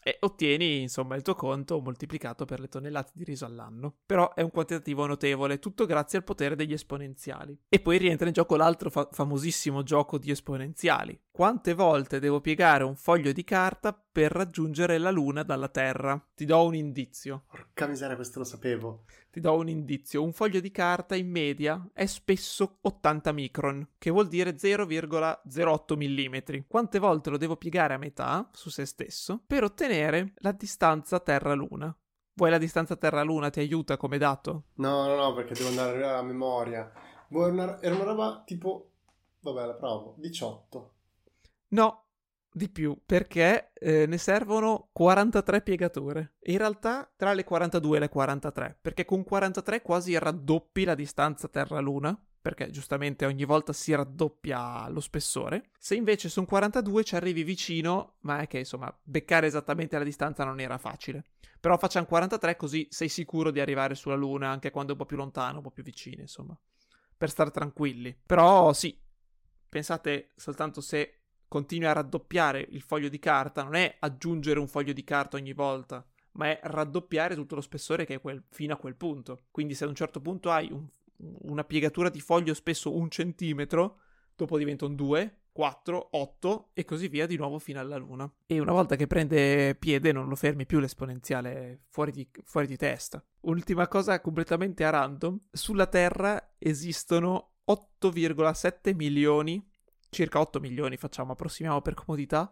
[0.08, 3.94] e ottieni insomma il tuo conto moltiplicato per le tonnellate di riso all'anno.
[4.06, 7.58] Però è un quantitativo notevole, tutto grazie al potere degli esponenziali.
[7.68, 11.20] E poi rientra in gioco l'altro fa- famosissimo gioco di esponenziali.
[11.30, 16.26] Quante volte devo piegare un foglio di carta per raggiungere la Luna dalla Terra?
[16.34, 17.44] Ti do un indizio.
[17.50, 19.04] Porca miseria, questo lo sapevo.
[19.38, 20.24] Ti do un indizio.
[20.24, 26.62] Un foglio di carta in media è spesso 80 micron, che vuol dire 0,08 mm.
[26.68, 31.96] Quante volte lo devo piegare a metà su se stesso per ottenere la distanza Terra-Luna?
[32.34, 33.52] Vuoi la distanza Terra-Luna?
[33.52, 34.70] Ti aiuta come dato?
[34.78, 36.92] No, no, no, perché devo andare a memoria.
[37.30, 38.90] Era una, era una roba tipo...
[39.42, 40.16] Vabbè, la provo.
[40.18, 40.94] 18.
[41.68, 42.07] No,
[42.58, 46.34] di più, perché eh, ne servono 43 piegature.
[46.44, 51.48] In realtà tra le 42 e le 43, perché con 43 quasi raddoppi la distanza
[51.48, 55.72] Terra-Luna, perché giustamente ogni volta si raddoppia lo spessore.
[55.78, 60.44] Se invece sono 42 ci arrivi vicino, ma è che insomma beccare esattamente la distanza
[60.44, 61.26] non era facile.
[61.60, 65.06] Però facciamo 43 così sei sicuro di arrivare sulla Luna anche quando è un po'
[65.06, 66.58] più lontano, un po' più vicino, insomma.
[67.18, 68.18] Per stare tranquilli.
[68.26, 68.98] Però sì,
[69.68, 71.17] pensate soltanto se
[71.48, 75.54] continui a raddoppiare il foglio di carta, non è aggiungere un foglio di carta ogni
[75.54, 79.46] volta, ma è raddoppiare tutto lo spessore che è quel, fino a quel punto.
[79.52, 80.88] Quindi se ad un certo punto hai un-
[81.20, 84.00] una piegatura di foglio spesso un centimetro,
[84.36, 88.32] dopo diventano 2, 4, 8 e così via di nuovo fino alla luna.
[88.46, 92.78] E una volta che prende piede non lo fermi più l'esponenziale fuori di, fuori di
[92.78, 93.24] testa.
[93.42, 99.68] Ultima cosa completamente a random, sulla Terra esistono 8,7 milioni,
[100.10, 102.50] circa 8 milioni facciamo, approssimiamo per comodità,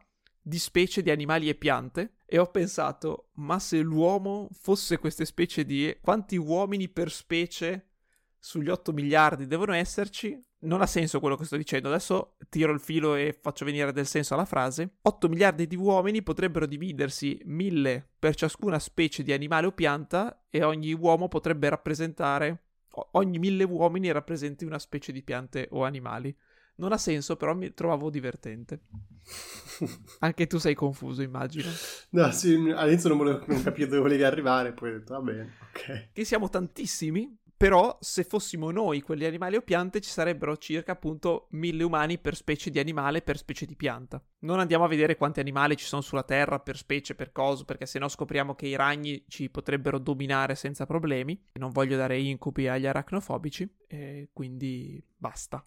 [0.47, 5.65] di specie di animali e piante e ho pensato, ma se l'uomo fosse queste specie
[5.65, 5.97] di...
[6.01, 7.93] quanti uomini per specie
[8.37, 10.39] sugli 8 miliardi devono esserci?
[10.59, 14.05] Non ha senso quello che sto dicendo, adesso tiro il filo e faccio venire del
[14.05, 14.97] senso alla frase.
[15.01, 20.63] 8 miliardi di uomini potrebbero dividersi 1000 per ciascuna specie di animale o pianta e
[20.63, 22.65] ogni uomo potrebbe rappresentare,
[23.13, 26.35] ogni 1000 uomini rappresenti una specie di piante o animali.
[26.77, 28.81] Non ha senso, però mi trovavo divertente.
[30.19, 31.69] Anche tu sei confuso, immagino.
[32.09, 35.53] No, sì, all'inizio non, volevo, non capivo dove volevi arrivare, poi ho detto, va bene,
[35.69, 36.09] ok.
[36.11, 41.47] Che siamo tantissimi, però se fossimo noi quelli animali o piante ci sarebbero circa appunto
[41.51, 44.21] mille umani per specie di animale per specie di pianta.
[44.39, 47.85] Non andiamo a vedere quanti animali ci sono sulla Terra per specie, per coso, perché
[47.85, 51.41] sennò scopriamo che i ragni ci potrebbero dominare senza problemi.
[51.53, 55.65] Non voglio dare incubi agli aracnofobici, e quindi basta.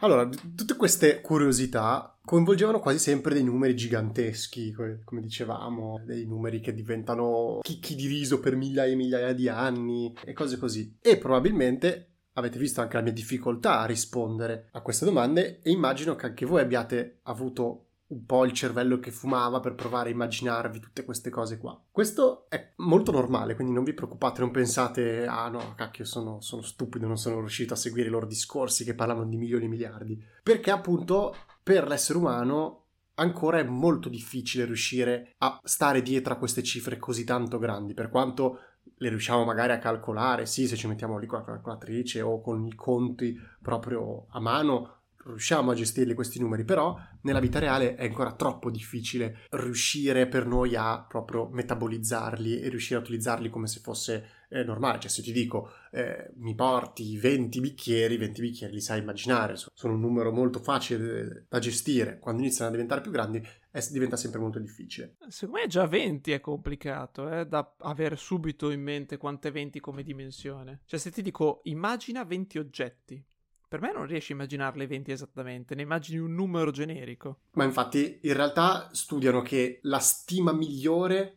[0.00, 6.72] Allora, tutte queste curiosità coinvolgevano quasi sempre dei numeri giganteschi, come dicevamo, dei numeri che
[6.72, 10.98] diventano chicchi di riso per migliaia e migliaia di anni e cose così.
[11.00, 16.14] E probabilmente avete visto anche la mia difficoltà a rispondere a queste domande e immagino
[16.14, 20.80] che anche voi abbiate avuto un po' il cervello che fumava per provare a immaginarvi
[20.80, 21.78] tutte queste cose qua.
[21.90, 26.62] Questo è molto normale, quindi non vi preoccupate, non pensate, ah no, cacchio, sono, sono
[26.62, 30.22] stupido, non sono riuscito a seguire i loro discorsi che parlano di milioni e miliardi.
[30.42, 36.62] Perché appunto per l'essere umano ancora è molto difficile riuscire a stare dietro a queste
[36.62, 38.60] cifre così tanto grandi, per quanto
[38.96, 42.66] le riusciamo magari a calcolare, sì, se ci mettiamo lì con la calcolatrice o con
[42.66, 44.97] i conti proprio a mano,
[45.28, 50.46] riusciamo a gestirli questi numeri, però nella vita reale è ancora troppo difficile riuscire per
[50.46, 54.98] noi a proprio metabolizzarli e riuscire a utilizzarli come se fosse eh, normale.
[55.00, 59.94] Cioè, se ti dico eh, mi porti 20 bicchieri, 20 bicchieri li sai immaginare, sono
[59.94, 62.18] un numero molto facile da gestire.
[62.18, 65.16] Quando iniziano a diventare più grandi, è, diventa sempre molto difficile.
[65.28, 70.02] Secondo me già 20 è complicato, eh, da avere subito in mente quante 20 come
[70.02, 70.80] dimensione.
[70.84, 73.24] Cioè, se ti dico immagina 20 oggetti.
[73.68, 77.40] Per me non riesci a immaginarle 20 esattamente, ne immagini un numero generico.
[77.52, 81.36] Ma infatti, in realtà studiano che la stima migliore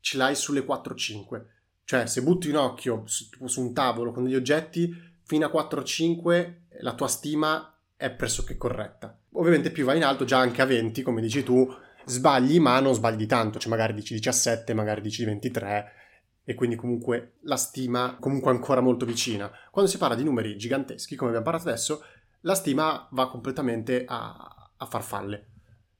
[0.00, 1.58] ce l'hai sulle 4-5
[1.90, 6.54] cioè, se butti un occhio su, su un tavolo con degli oggetti, fino a 4-5
[6.82, 9.18] la tua stima è pressoché corretta.
[9.32, 11.68] Ovviamente più vai in alto, già anche a 20, come dici tu,
[12.04, 15.92] sbagli, ma non sbagli tanto, cioè magari dici 17, magari dici 23,
[16.50, 19.48] e quindi comunque la stima comunque ancora molto vicina.
[19.70, 22.02] Quando si parla di numeri giganteschi, come abbiamo parlato adesso,
[22.40, 25.46] la stima va completamente a, a farfalle.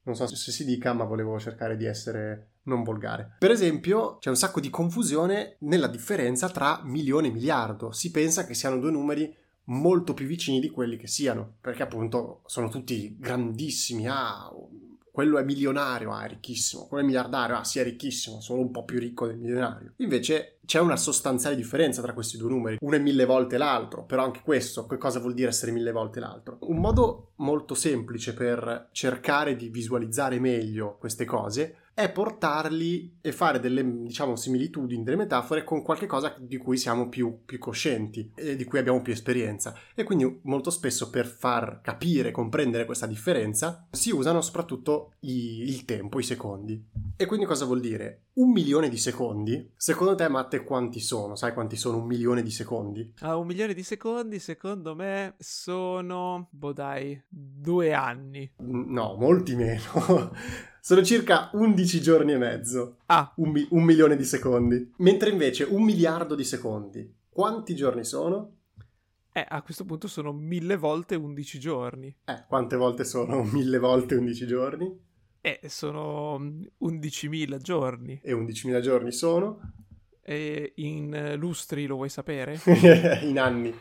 [0.03, 3.37] Non so se si dica, ma volevo cercare di essere non volgare.
[3.39, 7.93] Per esempio, c'è un sacco di confusione nella differenza tra milione e miliardo.
[7.93, 9.33] Si pensa che siano due numeri
[9.65, 14.05] molto più vicini di quelli che siano, perché appunto sono tutti grandissimi.
[14.05, 14.51] Ah,
[15.11, 16.87] quello è milionario, ah, è ricchissimo.
[16.87, 19.93] Quello è miliardario, ah, sì, è ricchissimo, sono un po' più ricco del milionario.
[19.97, 22.77] Invece c'è una sostanziale differenza tra questi due numeri.
[22.79, 26.19] Uno è mille volte l'altro, però anche questo, che cosa vuol dire essere mille volte
[26.19, 26.57] l'altro?
[26.61, 33.59] Un modo molto semplice per cercare di visualizzare meglio queste cose è portarli e fare
[33.59, 38.55] delle, diciamo, similitudini, delle metafore con qualche cosa di cui siamo più, più coscienti e
[38.55, 39.75] di cui abbiamo più esperienza.
[39.93, 45.85] E quindi molto spesso per far capire, comprendere questa differenza, si usano soprattutto i, il
[45.85, 46.83] tempo, i secondi.
[47.17, 48.23] E quindi cosa vuol dire?
[48.33, 51.35] Un milione di secondi, secondo te Matte quanti sono?
[51.35, 53.13] Sai quanti sono un milione di secondi?
[53.19, 58.49] Ah, un milione di secondi secondo me sono, boh dai, due anni.
[58.57, 60.31] No, molti meno.
[60.83, 62.97] Sono circa 11 giorni e mezzo.
[63.05, 63.31] Ah.
[63.35, 64.91] Un, mi- un, milione di secondi.
[64.97, 67.17] Mentre invece un miliardo di secondi.
[67.29, 68.55] Quanti giorni sono?
[69.31, 72.17] Eh, a questo punto sono mille volte 11 giorni.
[72.25, 74.99] Eh, quante volte sono mille volte 11 giorni?
[75.39, 78.19] Eh, sono 11.000 giorni.
[78.23, 79.73] E 11.000 giorni sono?
[80.23, 82.59] E in lustri lo vuoi sapere?
[83.21, 83.71] in anni.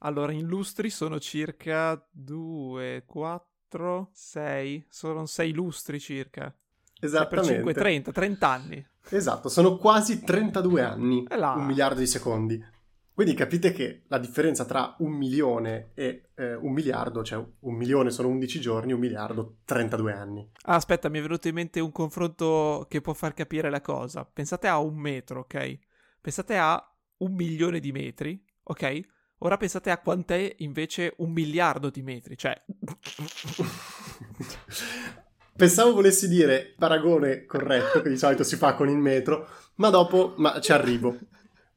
[0.00, 3.52] Allora, in lustri sono circa 2, 4...
[3.74, 6.54] 4, 6, sono 6 lustri circa.
[7.00, 7.44] Esattamente.
[7.46, 8.86] Cioè per 5, 30, 30 anni.
[9.10, 12.72] Esatto, sono quasi 32 anni, un miliardo di secondi.
[13.12, 18.10] Quindi capite che la differenza tra un milione e eh, un miliardo, cioè un milione
[18.10, 20.50] sono 11 giorni, un miliardo 32 anni.
[20.62, 24.24] Ah, aspetta, mi è venuto in mente un confronto che può far capire la cosa.
[24.24, 25.78] Pensate a un metro, ok?
[26.20, 26.82] Pensate a
[27.18, 29.00] un milione di metri, ok?
[29.38, 32.60] Ora pensate a quant'è invece un miliardo di metri, cioè...
[35.56, 40.34] Pensavo volessi dire paragone corretto, che di solito si fa con il metro, ma dopo
[40.36, 41.16] ma ci arrivo.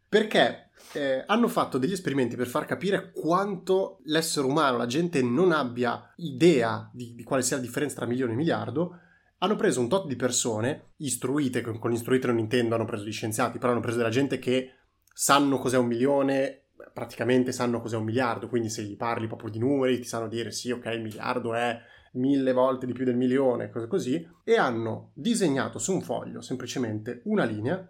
[0.10, 5.52] Perché eh, hanno fatto degli esperimenti per far capire quanto l'essere umano, la gente non
[5.52, 9.00] abbia idea di, di quale sia la differenza tra milione e miliardo.
[9.40, 13.12] Hanno preso un tot di persone, istruite, con, con istruite non intendo, hanno preso gli
[13.12, 14.74] scienziati, però hanno preso della gente che
[15.14, 19.60] sanno cos'è un milione praticamente sanno cos'è un miliardo, quindi se gli parli proprio di
[19.60, 21.80] numeri ti sanno dire sì, ok, il miliardo è
[22.14, 27.22] mille volte di più del milione, cose così, e hanno disegnato su un foglio semplicemente
[27.26, 27.88] una linea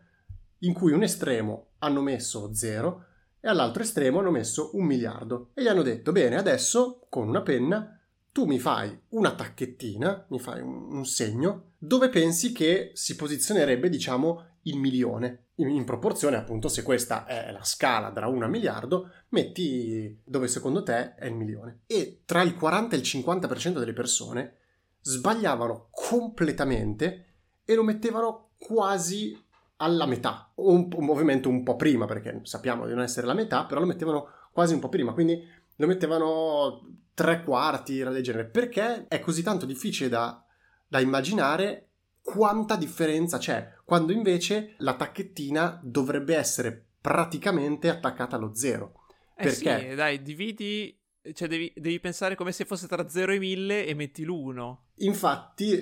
[0.60, 3.06] in cui un estremo hanno messo zero
[3.40, 7.42] e all'altro estremo hanno messo un miliardo e gli hanno detto bene adesso con una
[7.42, 7.98] penna
[8.32, 13.90] tu mi fai una tacchettina, mi fai un, un segno dove pensi che si posizionerebbe
[13.90, 15.48] diciamo il milione.
[15.56, 20.48] In, in, proporzione appunto se questa è la scala da 1 a miliardo metti dove
[20.48, 21.82] secondo te è il milione.
[21.88, 24.58] E tra il 40 e il 50% delle persone
[25.02, 27.26] sbagliavano completamente
[27.66, 29.42] e lo mettevano quasi
[29.78, 30.52] alla metà.
[30.56, 34.28] Un, ovviamente un po' prima perché sappiamo di non essere la metà però lo mettevano
[34.52, 35.42] quasi un po' prima quindi
[35.76, 36.82] lo mettevano
[37.14, 38.46] tre quarti del genere.
[38.46, 40.44] Perché è così tanto difficile da,
[40.88, 41.87] da immaginare
[42.28, 49.06] quanta differenza c'è, quando invece la tacchettina dovrebbe essere praticamente attaccata allo zero.
[49.34, 49.90] Eh perché?
[49.92, 50.94] Sì, dai, dividi
[51.34, 54.76] cioè devi, devi, pensare come se fosse tra 0 e 1000 e metti l'1.
[54.96, 55.80] Infatti,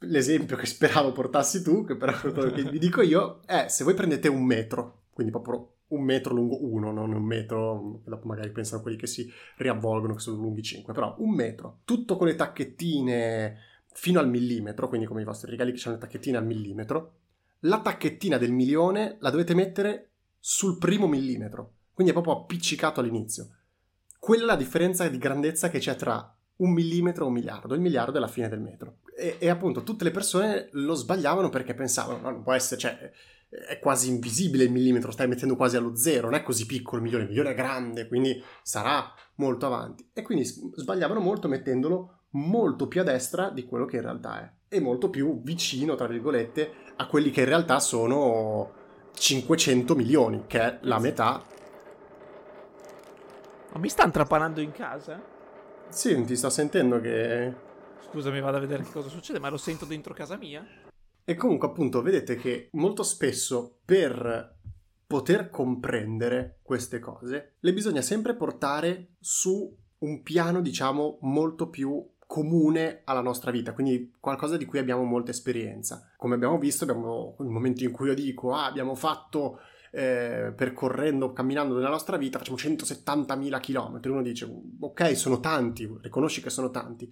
[0.00, 3.94] l'esempio che speravo portassi tu, che però quello che vi dico io, è se voi
[3.94, 8.82] prendete un metro, quindi proprio un metro lungo 1, non un metro, dopo magari pensano
[8.82, 13.67] quelli che si riavvolgono che sono lunghi 5, però un metro, tutto con le tacchettine,
[13.98, 17.14] fino al millimetro, quindi come i vostri regali che hanno le tacchettine al millimetro,
[17.62, 23.56] la tacchettina del milione la dovete mettere sul primo millimetro, quindi è proprio appiccicato all'inizio.
[24.16, 27.80] Quella è la differenza di grandezza che c'è tra un millimetro o un miliardo, il
[27.80, 28.98] miliardo è la fine del metro.
[29.16, 33.10] E, e appunto tutte le persone lo sbagliavano perché pensavano, no, non può essere, cioè,
[33.48, 37.02] è quasi invisibile il millimetro, stai mettendo quasi allo zero, non è così piccolo il
[37.02, 40.08] milione, il milione è grande, quindi sarà molto avanti.
[40.12, 44.52] E quindi sbagliavano molto mettendolo molto più a destra di quello che in realtà è,
[44.68, 48.72] e molto più vicino, tra virgolette, a quelli che in realtà sono
[49.12, 51.42] 500 milioni, che è la metà.
[53.72, 55.22] Ma mi stanno trapanando in casa?
[55.88, 57.66] Sì, ti sto sentendo che...
[58.10, 60.66] Scusami, vado a vedere che cosa succede, ma lo sento dentro casa mia?
[61.24, 64.56] E comunque appunto vedete che molto spesso per
[65.06, 73.00] poter comprendere queste cose le bisogna sempre portare su un piano diciamo molto più comune
[73.04, 76.12] alla nostra vita, quindi qualcosa di cui abbiamo molta esperienza.
[76.18, 79.60] Come abbiamo visto, abbiamo il momento in cui io dico ah, abbiamo fatto
[79.90, 84.00] eh, percorrendo, camminando nella nostra vita, facciamo 170.000 km.
[84.10, 84.46] Uno dice
[84.78, 87.10] ok, sono tanti, riconosci che sono tanti,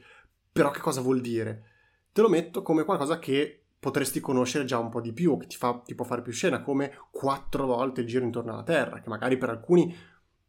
[0.52, 1.64] però che cosa vuol dire?
[2.12, 5.56] Te lo metto come qualcosa che potresti conoscere già un po' di più, che ti,
[5.56, 9.08] fa, ti può fare più scena, come quattro volte il giro intorno alla Terra, che
[9.08, 9.96] magari per alcuni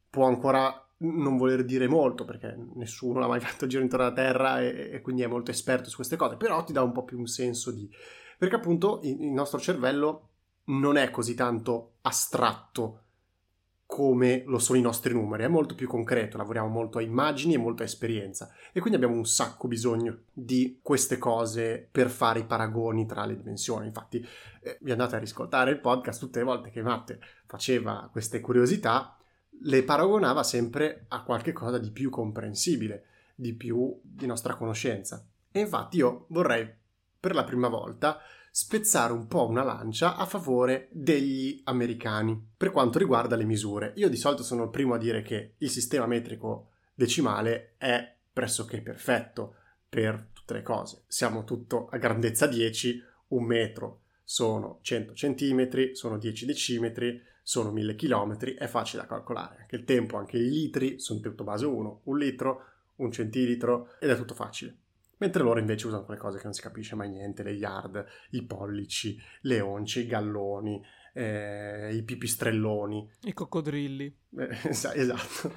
[0.09, 4.15] può ancora non voler dire molto, perché nessuno l'ha mai fatto il giro intorno alla
[4.15, 7.03] Terra e, e, quindi è molto esperto su queste cose, però ti dà un po'
[7.03, 7.89] più un senso di...
[8.37, 10.29] Perché appunto il, nostro cervello
[10.65, 13.01] non è così tanto astratto
[13.87, 17.57] come lo sono i nostri numeri, è molto più concreto, lavoriamo molto a immagini e
[17.57, 22.45] molto a esperienza e quindi abbiamo un sacco bisogno di queste cose per fare i
[22.45, 23.87] paragoni tra le dimensioni.
[23.87, 24.23] Infatti
[24.61, 29.16] eh, vi andate a riscoltare il podcast tutte le volte che Matte faceva queste curiosità,
[29.61, 33.05] le paragonava sempre a qualche cosa di più comprensibile,
[33.35, 35.25] di più di nostra conoscenza.
[35.51, 36.69] E infatti io vorrei
[37.19, 38.19] per la prima volta
[38.51, 43.93] spezzare un po' una lancia a favore degli americani per quanto riguarda le misure.
[43.97, 48.81] Io di solito sono il primo a dire che il sistema metrico decimale è pressoché
[48.81, 49.55] perfetto
[49.87, 51.03] per tutte le cose.
[51.07, 57.95] Siamo tutto a grandezza 10, un metro sono 100 centimetri, sono 10 decimetri, sono 1000
[57.95, 59.59] chilometri, è facile da calcolare.
[59.61, 64.09] Anche il tempo, anche i litri, sono tutto base 1, un litro, un centilitro ed
[64.09, 64.75] è tutto facile.
[65.19, 68.43] Mentre loro invece usano quelle cose che non si capisce mai niente, le yard, i
[68.43, 70.83] pollici, le once, i galloni,
[71.13, 73.11] eh, i pipistrelloni.
[73.21, 74.13] I coccodrilli.
[74.39, 75.53] Eh, esatto.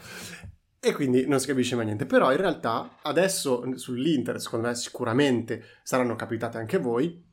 [0.78, 2.06] E quindi non si capisce mai niente.
[2.06, 7.29] Però in realtà adesso sull'Inter, secondo me sicuramente saranno capitate anche voi,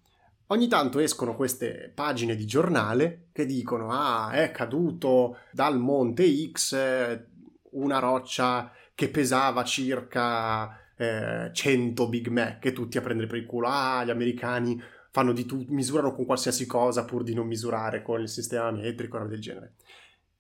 [0.48, 7.26] ogni tanto escono queste pagine di giornale che dicono ah è caduto dal monte X
[7.72, 13.46] una roccia che pesava circa eh, 100 Big Mac e tutti a prendere per il
[13.46, 13.68] culo.
[13.68, 14.82] Ah, gli americani
[15.12, 19.18] fanno di tutto, misurano con qualsiasi cosa pur di non misurare con il sistema metrico,
[19.18, 19.74] roba del genere.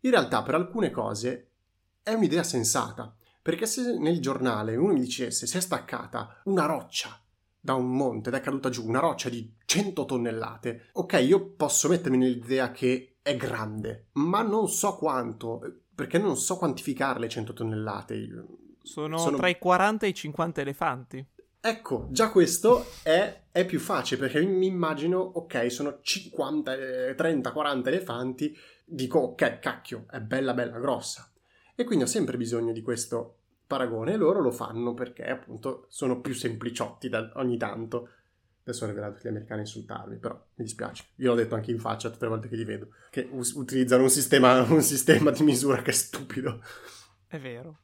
[0.01, 1.49] In realtà, per alcune cose
[2.01, 7.19] è un'idea sensata, perché se nel giornale uno mi dicesse si è staccata una roccia
[7.67, 11.89] da un monte ed è caduta giù, una roccia di 100 tonnellate, ok, io posso
[11.89, 18.45] mettermi nell'idea che è grande, ma non so quanto, perché non so quantificarle 100 tonnellate.
[18.81, 21.25] Sono, sono, tra i 40 e i 50 elefanti.
[21.59, 26.73] Ecco, già questo è, è più facile perché mi immagino, ok, sono 50,
[27.17, 31.29] 30, 40 elefanti, dico, ok, cacchio, è bella, bella grossa.
[31.75, 33.36] E quindi ho sempre bisogno di questo
[33.67, 38.09] paragone e loro lo fanno perché appunto sono più sempliciotti da, ogni tanto.
[38.63, 41.05] Adesso arriverà tutti gli americani a insultarmi, però mi dispiace.
[41.17, 44.03] Io l'ho detto anche in faccia tutte le volte che li vedo, che us- utilizzano
[44.03, 46.61] un sistema, un sistema di misura che è stupido.
[47.27, 47.79] È vero.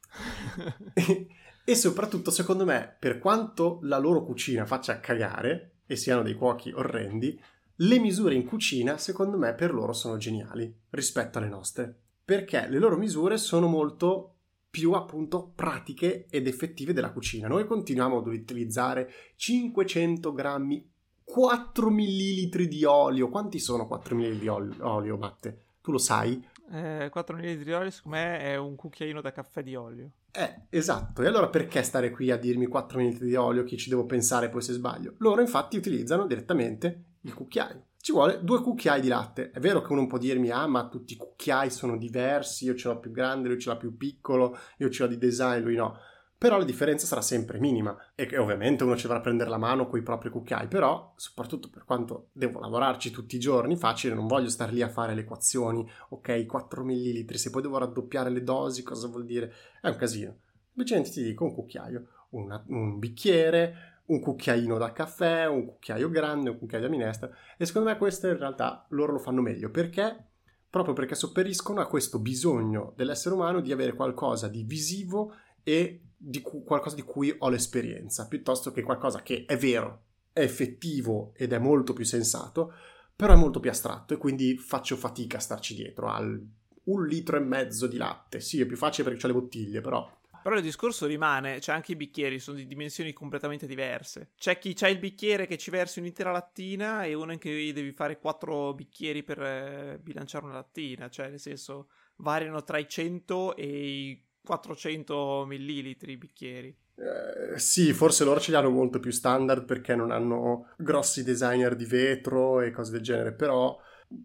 [1.65, 6.71] e soprattutto, secondo me, per quanto la loro cucina faccia cagare e siano dei cuochi
[6.71, 7.39] orrendi,
[7.77, 11.93] le misure in cucina, secondo me, per loro sono geniali rispetto alle nostre.
[12.23, 14.36] Perché le loro misure sono molto
[14.74, 17.47] più appunto pratiche ed effettive della cucina.
[17.47, 20.91] Noi continuiamo ad utilizzare 500 grammi,
[21.24, 23.30] 4 millilitri di olio.
[23.30, 25.65] Quanti sono 4 millilitri di olio, Matte?
[25.80, 26.43] Tu lo sai?
[26.71, 30.09] Eh, 4 ml di olio, secondo me è un cucchiaino da caffè di olio.
[30.32, 31.21] Eh, esatto.
[31.21, 34.49] E allora perché stare qui a dirmi 4 ml di olio che ci devo pensare
[34.49, 35.13] poi se sbaglio?
[35.19, 37.89] Loro infatti utilizzano direttamente il cucchiaio.
[38.04, 39.51] Ci vuole due cucchiai di latte.
[39.51, 42.89] È vero che uno può dirmi, ah, ma tutti i cucchiai sono diversi, io ce
[42.89, 45.97] l'ho più grande, lui ce l'ha più piccolo, io ce l'ho di design, lui no
[46.38, 49.97] però la differenza sarà sempre minima e ovviamente uno ci a prendere la mano con
[49.97, 54.49] i propri cucchiai, però soprattutto per quanto devo lavorarci tutti i giorni, facile, non voglio
[54.49, 58.84] star lì a fare le equazioni, ok, 4 millilitri, se poi devo raddoppiare le dosi,
[58.84, 59.54] cosa vuol dire?
[59.80, 60.39] È un casino.
[60.76, 66.49] Invece ti dico un cucchiaio, una, un bicchiere, un cucchiaino da caffè, un cucchiaio grande,
[66.49, 69.70] un cucchiaio da minestra e secondo me questo in realtà loro lo fanno meglio.
[69.70, 70.28] Perché?
[70.70, 76.41] Proprio perché sopperiscono a questo bisogno dell'essere umano di avere qualcosa di visivo e di
[76.41, 80.01] cu- qualcosa di cui ho l'esperienza, piuttosto che qualcosa che è vero,
[80.34, 82.74] è effettivo ed è molto più sensato,
[83.16, 86.08] però è molto più astratto e quindi faccio fatica a starci dietro.
[86.08, 86.43] Al
[86.86, 88.39] un litro e mezzo di latte.
[88.39, 90.10] Sì, è più facile perché ho le bottiglie, però
[90.43, 94.31] però il discorso rimane, cioè anche i bicchieri sono di dimensioni completamente diverse.
[94.37, 97.93] C'è chi ha il bicchiere che ci versi un'intera lattina e uno in cui devi
[97.93, 101.87] fare quattro bicchieri per eh, bilanciare una lattina, cioè nel senso
[102.17, 106.77] variano tra i 100 e i 400 millilitri i bicchieri.
[106.95, 111.75] Eh, sì, forse loro ce li hanno molto più standard perché non hanno grossi designer
[111.75, 113.79] di vetro e cose del genere, però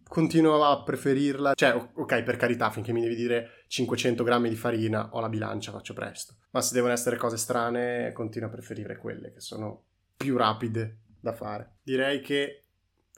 [0.07, 1.55] continuo a preferirla.
[1.55, 5.73] Cioè, ok, per carità, finché mi devi dire 500 grammi di farina ho la bilancia,
[5.73, 6.35] faccio presto.
[6.51, 9.85] Ma se devono essere cose strane, continuo a preferire quelle che sono
[10.17, 11.77] più rapide da fare.
[11.83, 12.65] Direi che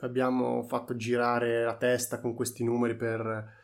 [0.00, 3.58] abbiamo fatto girare la testa con questi numeri per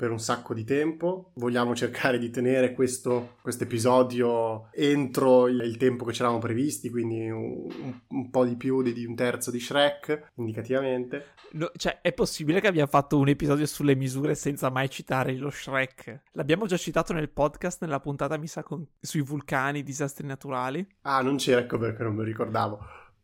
[0.00, 1.32] per un sacco di tempo.
[1.34, 7.28] Vogliamo cercare di tenere questo episodio entro il, il, tempo che ci eravamo previsti, quindi
[7.28, 7.68] un,
[8.08, 11.34] un, po' di più di, di un terzo di Shrek, indicativamente.
[11.52, 15.50] No, cioè, è possibile che abbia fatto un episodio sulle misure senza mai citare lo
[15.50, 16.22] Shrek?
[16.32, 20.86] L'abbiamo già citato nel podcast, nella puntata, mi sa, con, sui vulcani, disastri naturali.
[21.02, 22.78] Ah, non c'era, ecco perché non me lo ricordavo.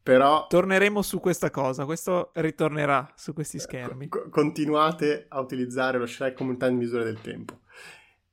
[0.07, 4.07] Però torneremo su questa cosa, questo ritornerà su questi schermi.
[4.07, 7.63] Co- continuate a utilizzare lo Shrek come unità di misura del tempo.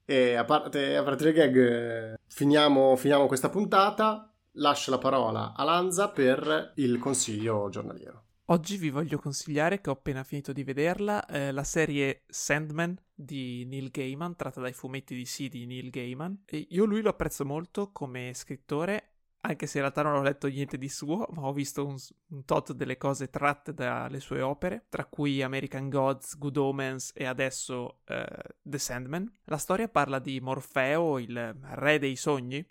[0.05, 4.31] E a parte, a parte le gag, finiamo, finiamo questa puntata.
[4.57, 8.25] Lascio la parola a Lanza per il consiglio giornaliero.
[8.47, 13.65] Oggi vi voglio consigliare, che ho appena finito di vederla, eh, la serie Sandman di
[13.65, 16.43] Neil Gaiman, tratta dai fumetti di sì di Neil Gaiman.
[16.45, 19.12] E io lui lo apprezzo molto come scrittore
[19.45, 21.97] anche se in realtà non ho letto niente di suo, ma ho visto un,
[22.29, 27.25] un, tot delle cose tratte dalle sue opere, tra cui American Gods, Good Omens e
[27.25, 28.23] adesso uh,
[28.61, 29.29] The Sandman.
[29.45, 32.65] La storia parla di Morfeo, il re dei sogni,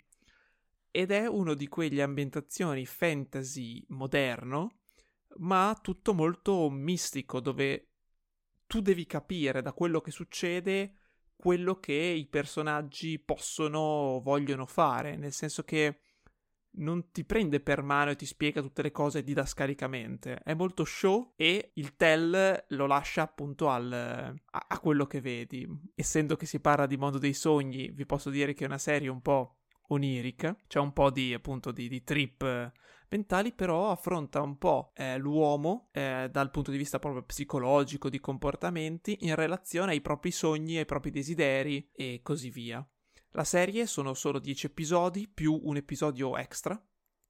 [0.89, 4.79] ed è uno di quegli ambientazioni fantasy moderno,
[5.37, 7.89] ma tutto molto mistico, dove
[8.65, 10.95] tu devi capire da quello che succede
[11.35, 15.99] quello che i personaggi possono o vogliono fare, nel senso che
[16.75, 20.39] non ti prende per mano e ti spiega tutte le cose didascalicamente.
[20.43, 25.67] È molto show e il tell lo lascia appunto al, a, a, quello che vedi.
[25.95, 29.09] Essendo che si parla di mondo dei sogni, vi posso dire che è una serie
[29.09, 29.57] un po'
[29.89, 32.71] onirica, c'è un po' di appunto di, di trip
[33.09, 38.19] mentali, però affronta un po' eh, l'uomo eh, dal punto di vista proprio psicologico, di
[38.19, 42.85] comportamenti, in relazione ai propri sogni, ai propri desideri e così via.
[43.35, 46.79] La serie sono solo 10 episodi più un episodio extra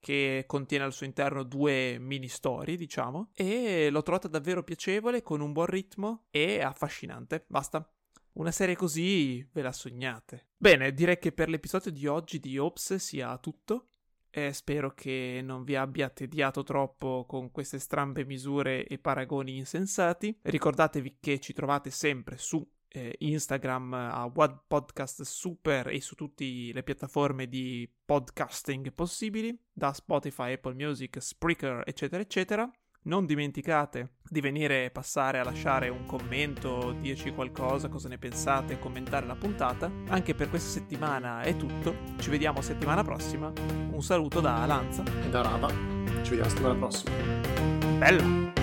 [0.01, 5.39] che contiene al suo interno due mini storie, diciamo, e l'ho trovata davvero piacevole, con
[5.39, 7.45] un buon ritmo e affascinante.
[7.47, 7.89] Basta.
[8.34, 10.49] Una serie così ve la sognate.
[10.58, 13.88] Bene, direi che per l'episodio di oggi di Ops sia tutto.
[14.30, 20.38] E spero che non vi abbia tediato troppo con queste strambe misure e paragoni insensati.
[20.41, 26.46] Ricordatevi che ci trovate sempre su eh, Instagram a What Podcast Super e su tutte
[26.46, 32.72] le piattaforme di podcasting possibili, da Spotify, Apple Music, Spreaker, eccetera, eccetera.
[33.06, 38.80] Non dimenticate di venire a passare a lasciare un commento, dirci qualcosa, cosa ne pensate,
[38.80, 39.91] commentare la puntata.
[40.08, 41.96] Anche per questa settimana è tutto.
[42.20, 43.52] Ci vediamo settimana prossima.
[43.91, 45.68] Un saluto da Lanza e da Rava.
[45.68, 47.12] Ci vediamo settimana prossima.
[47.98, 48.62] Bella!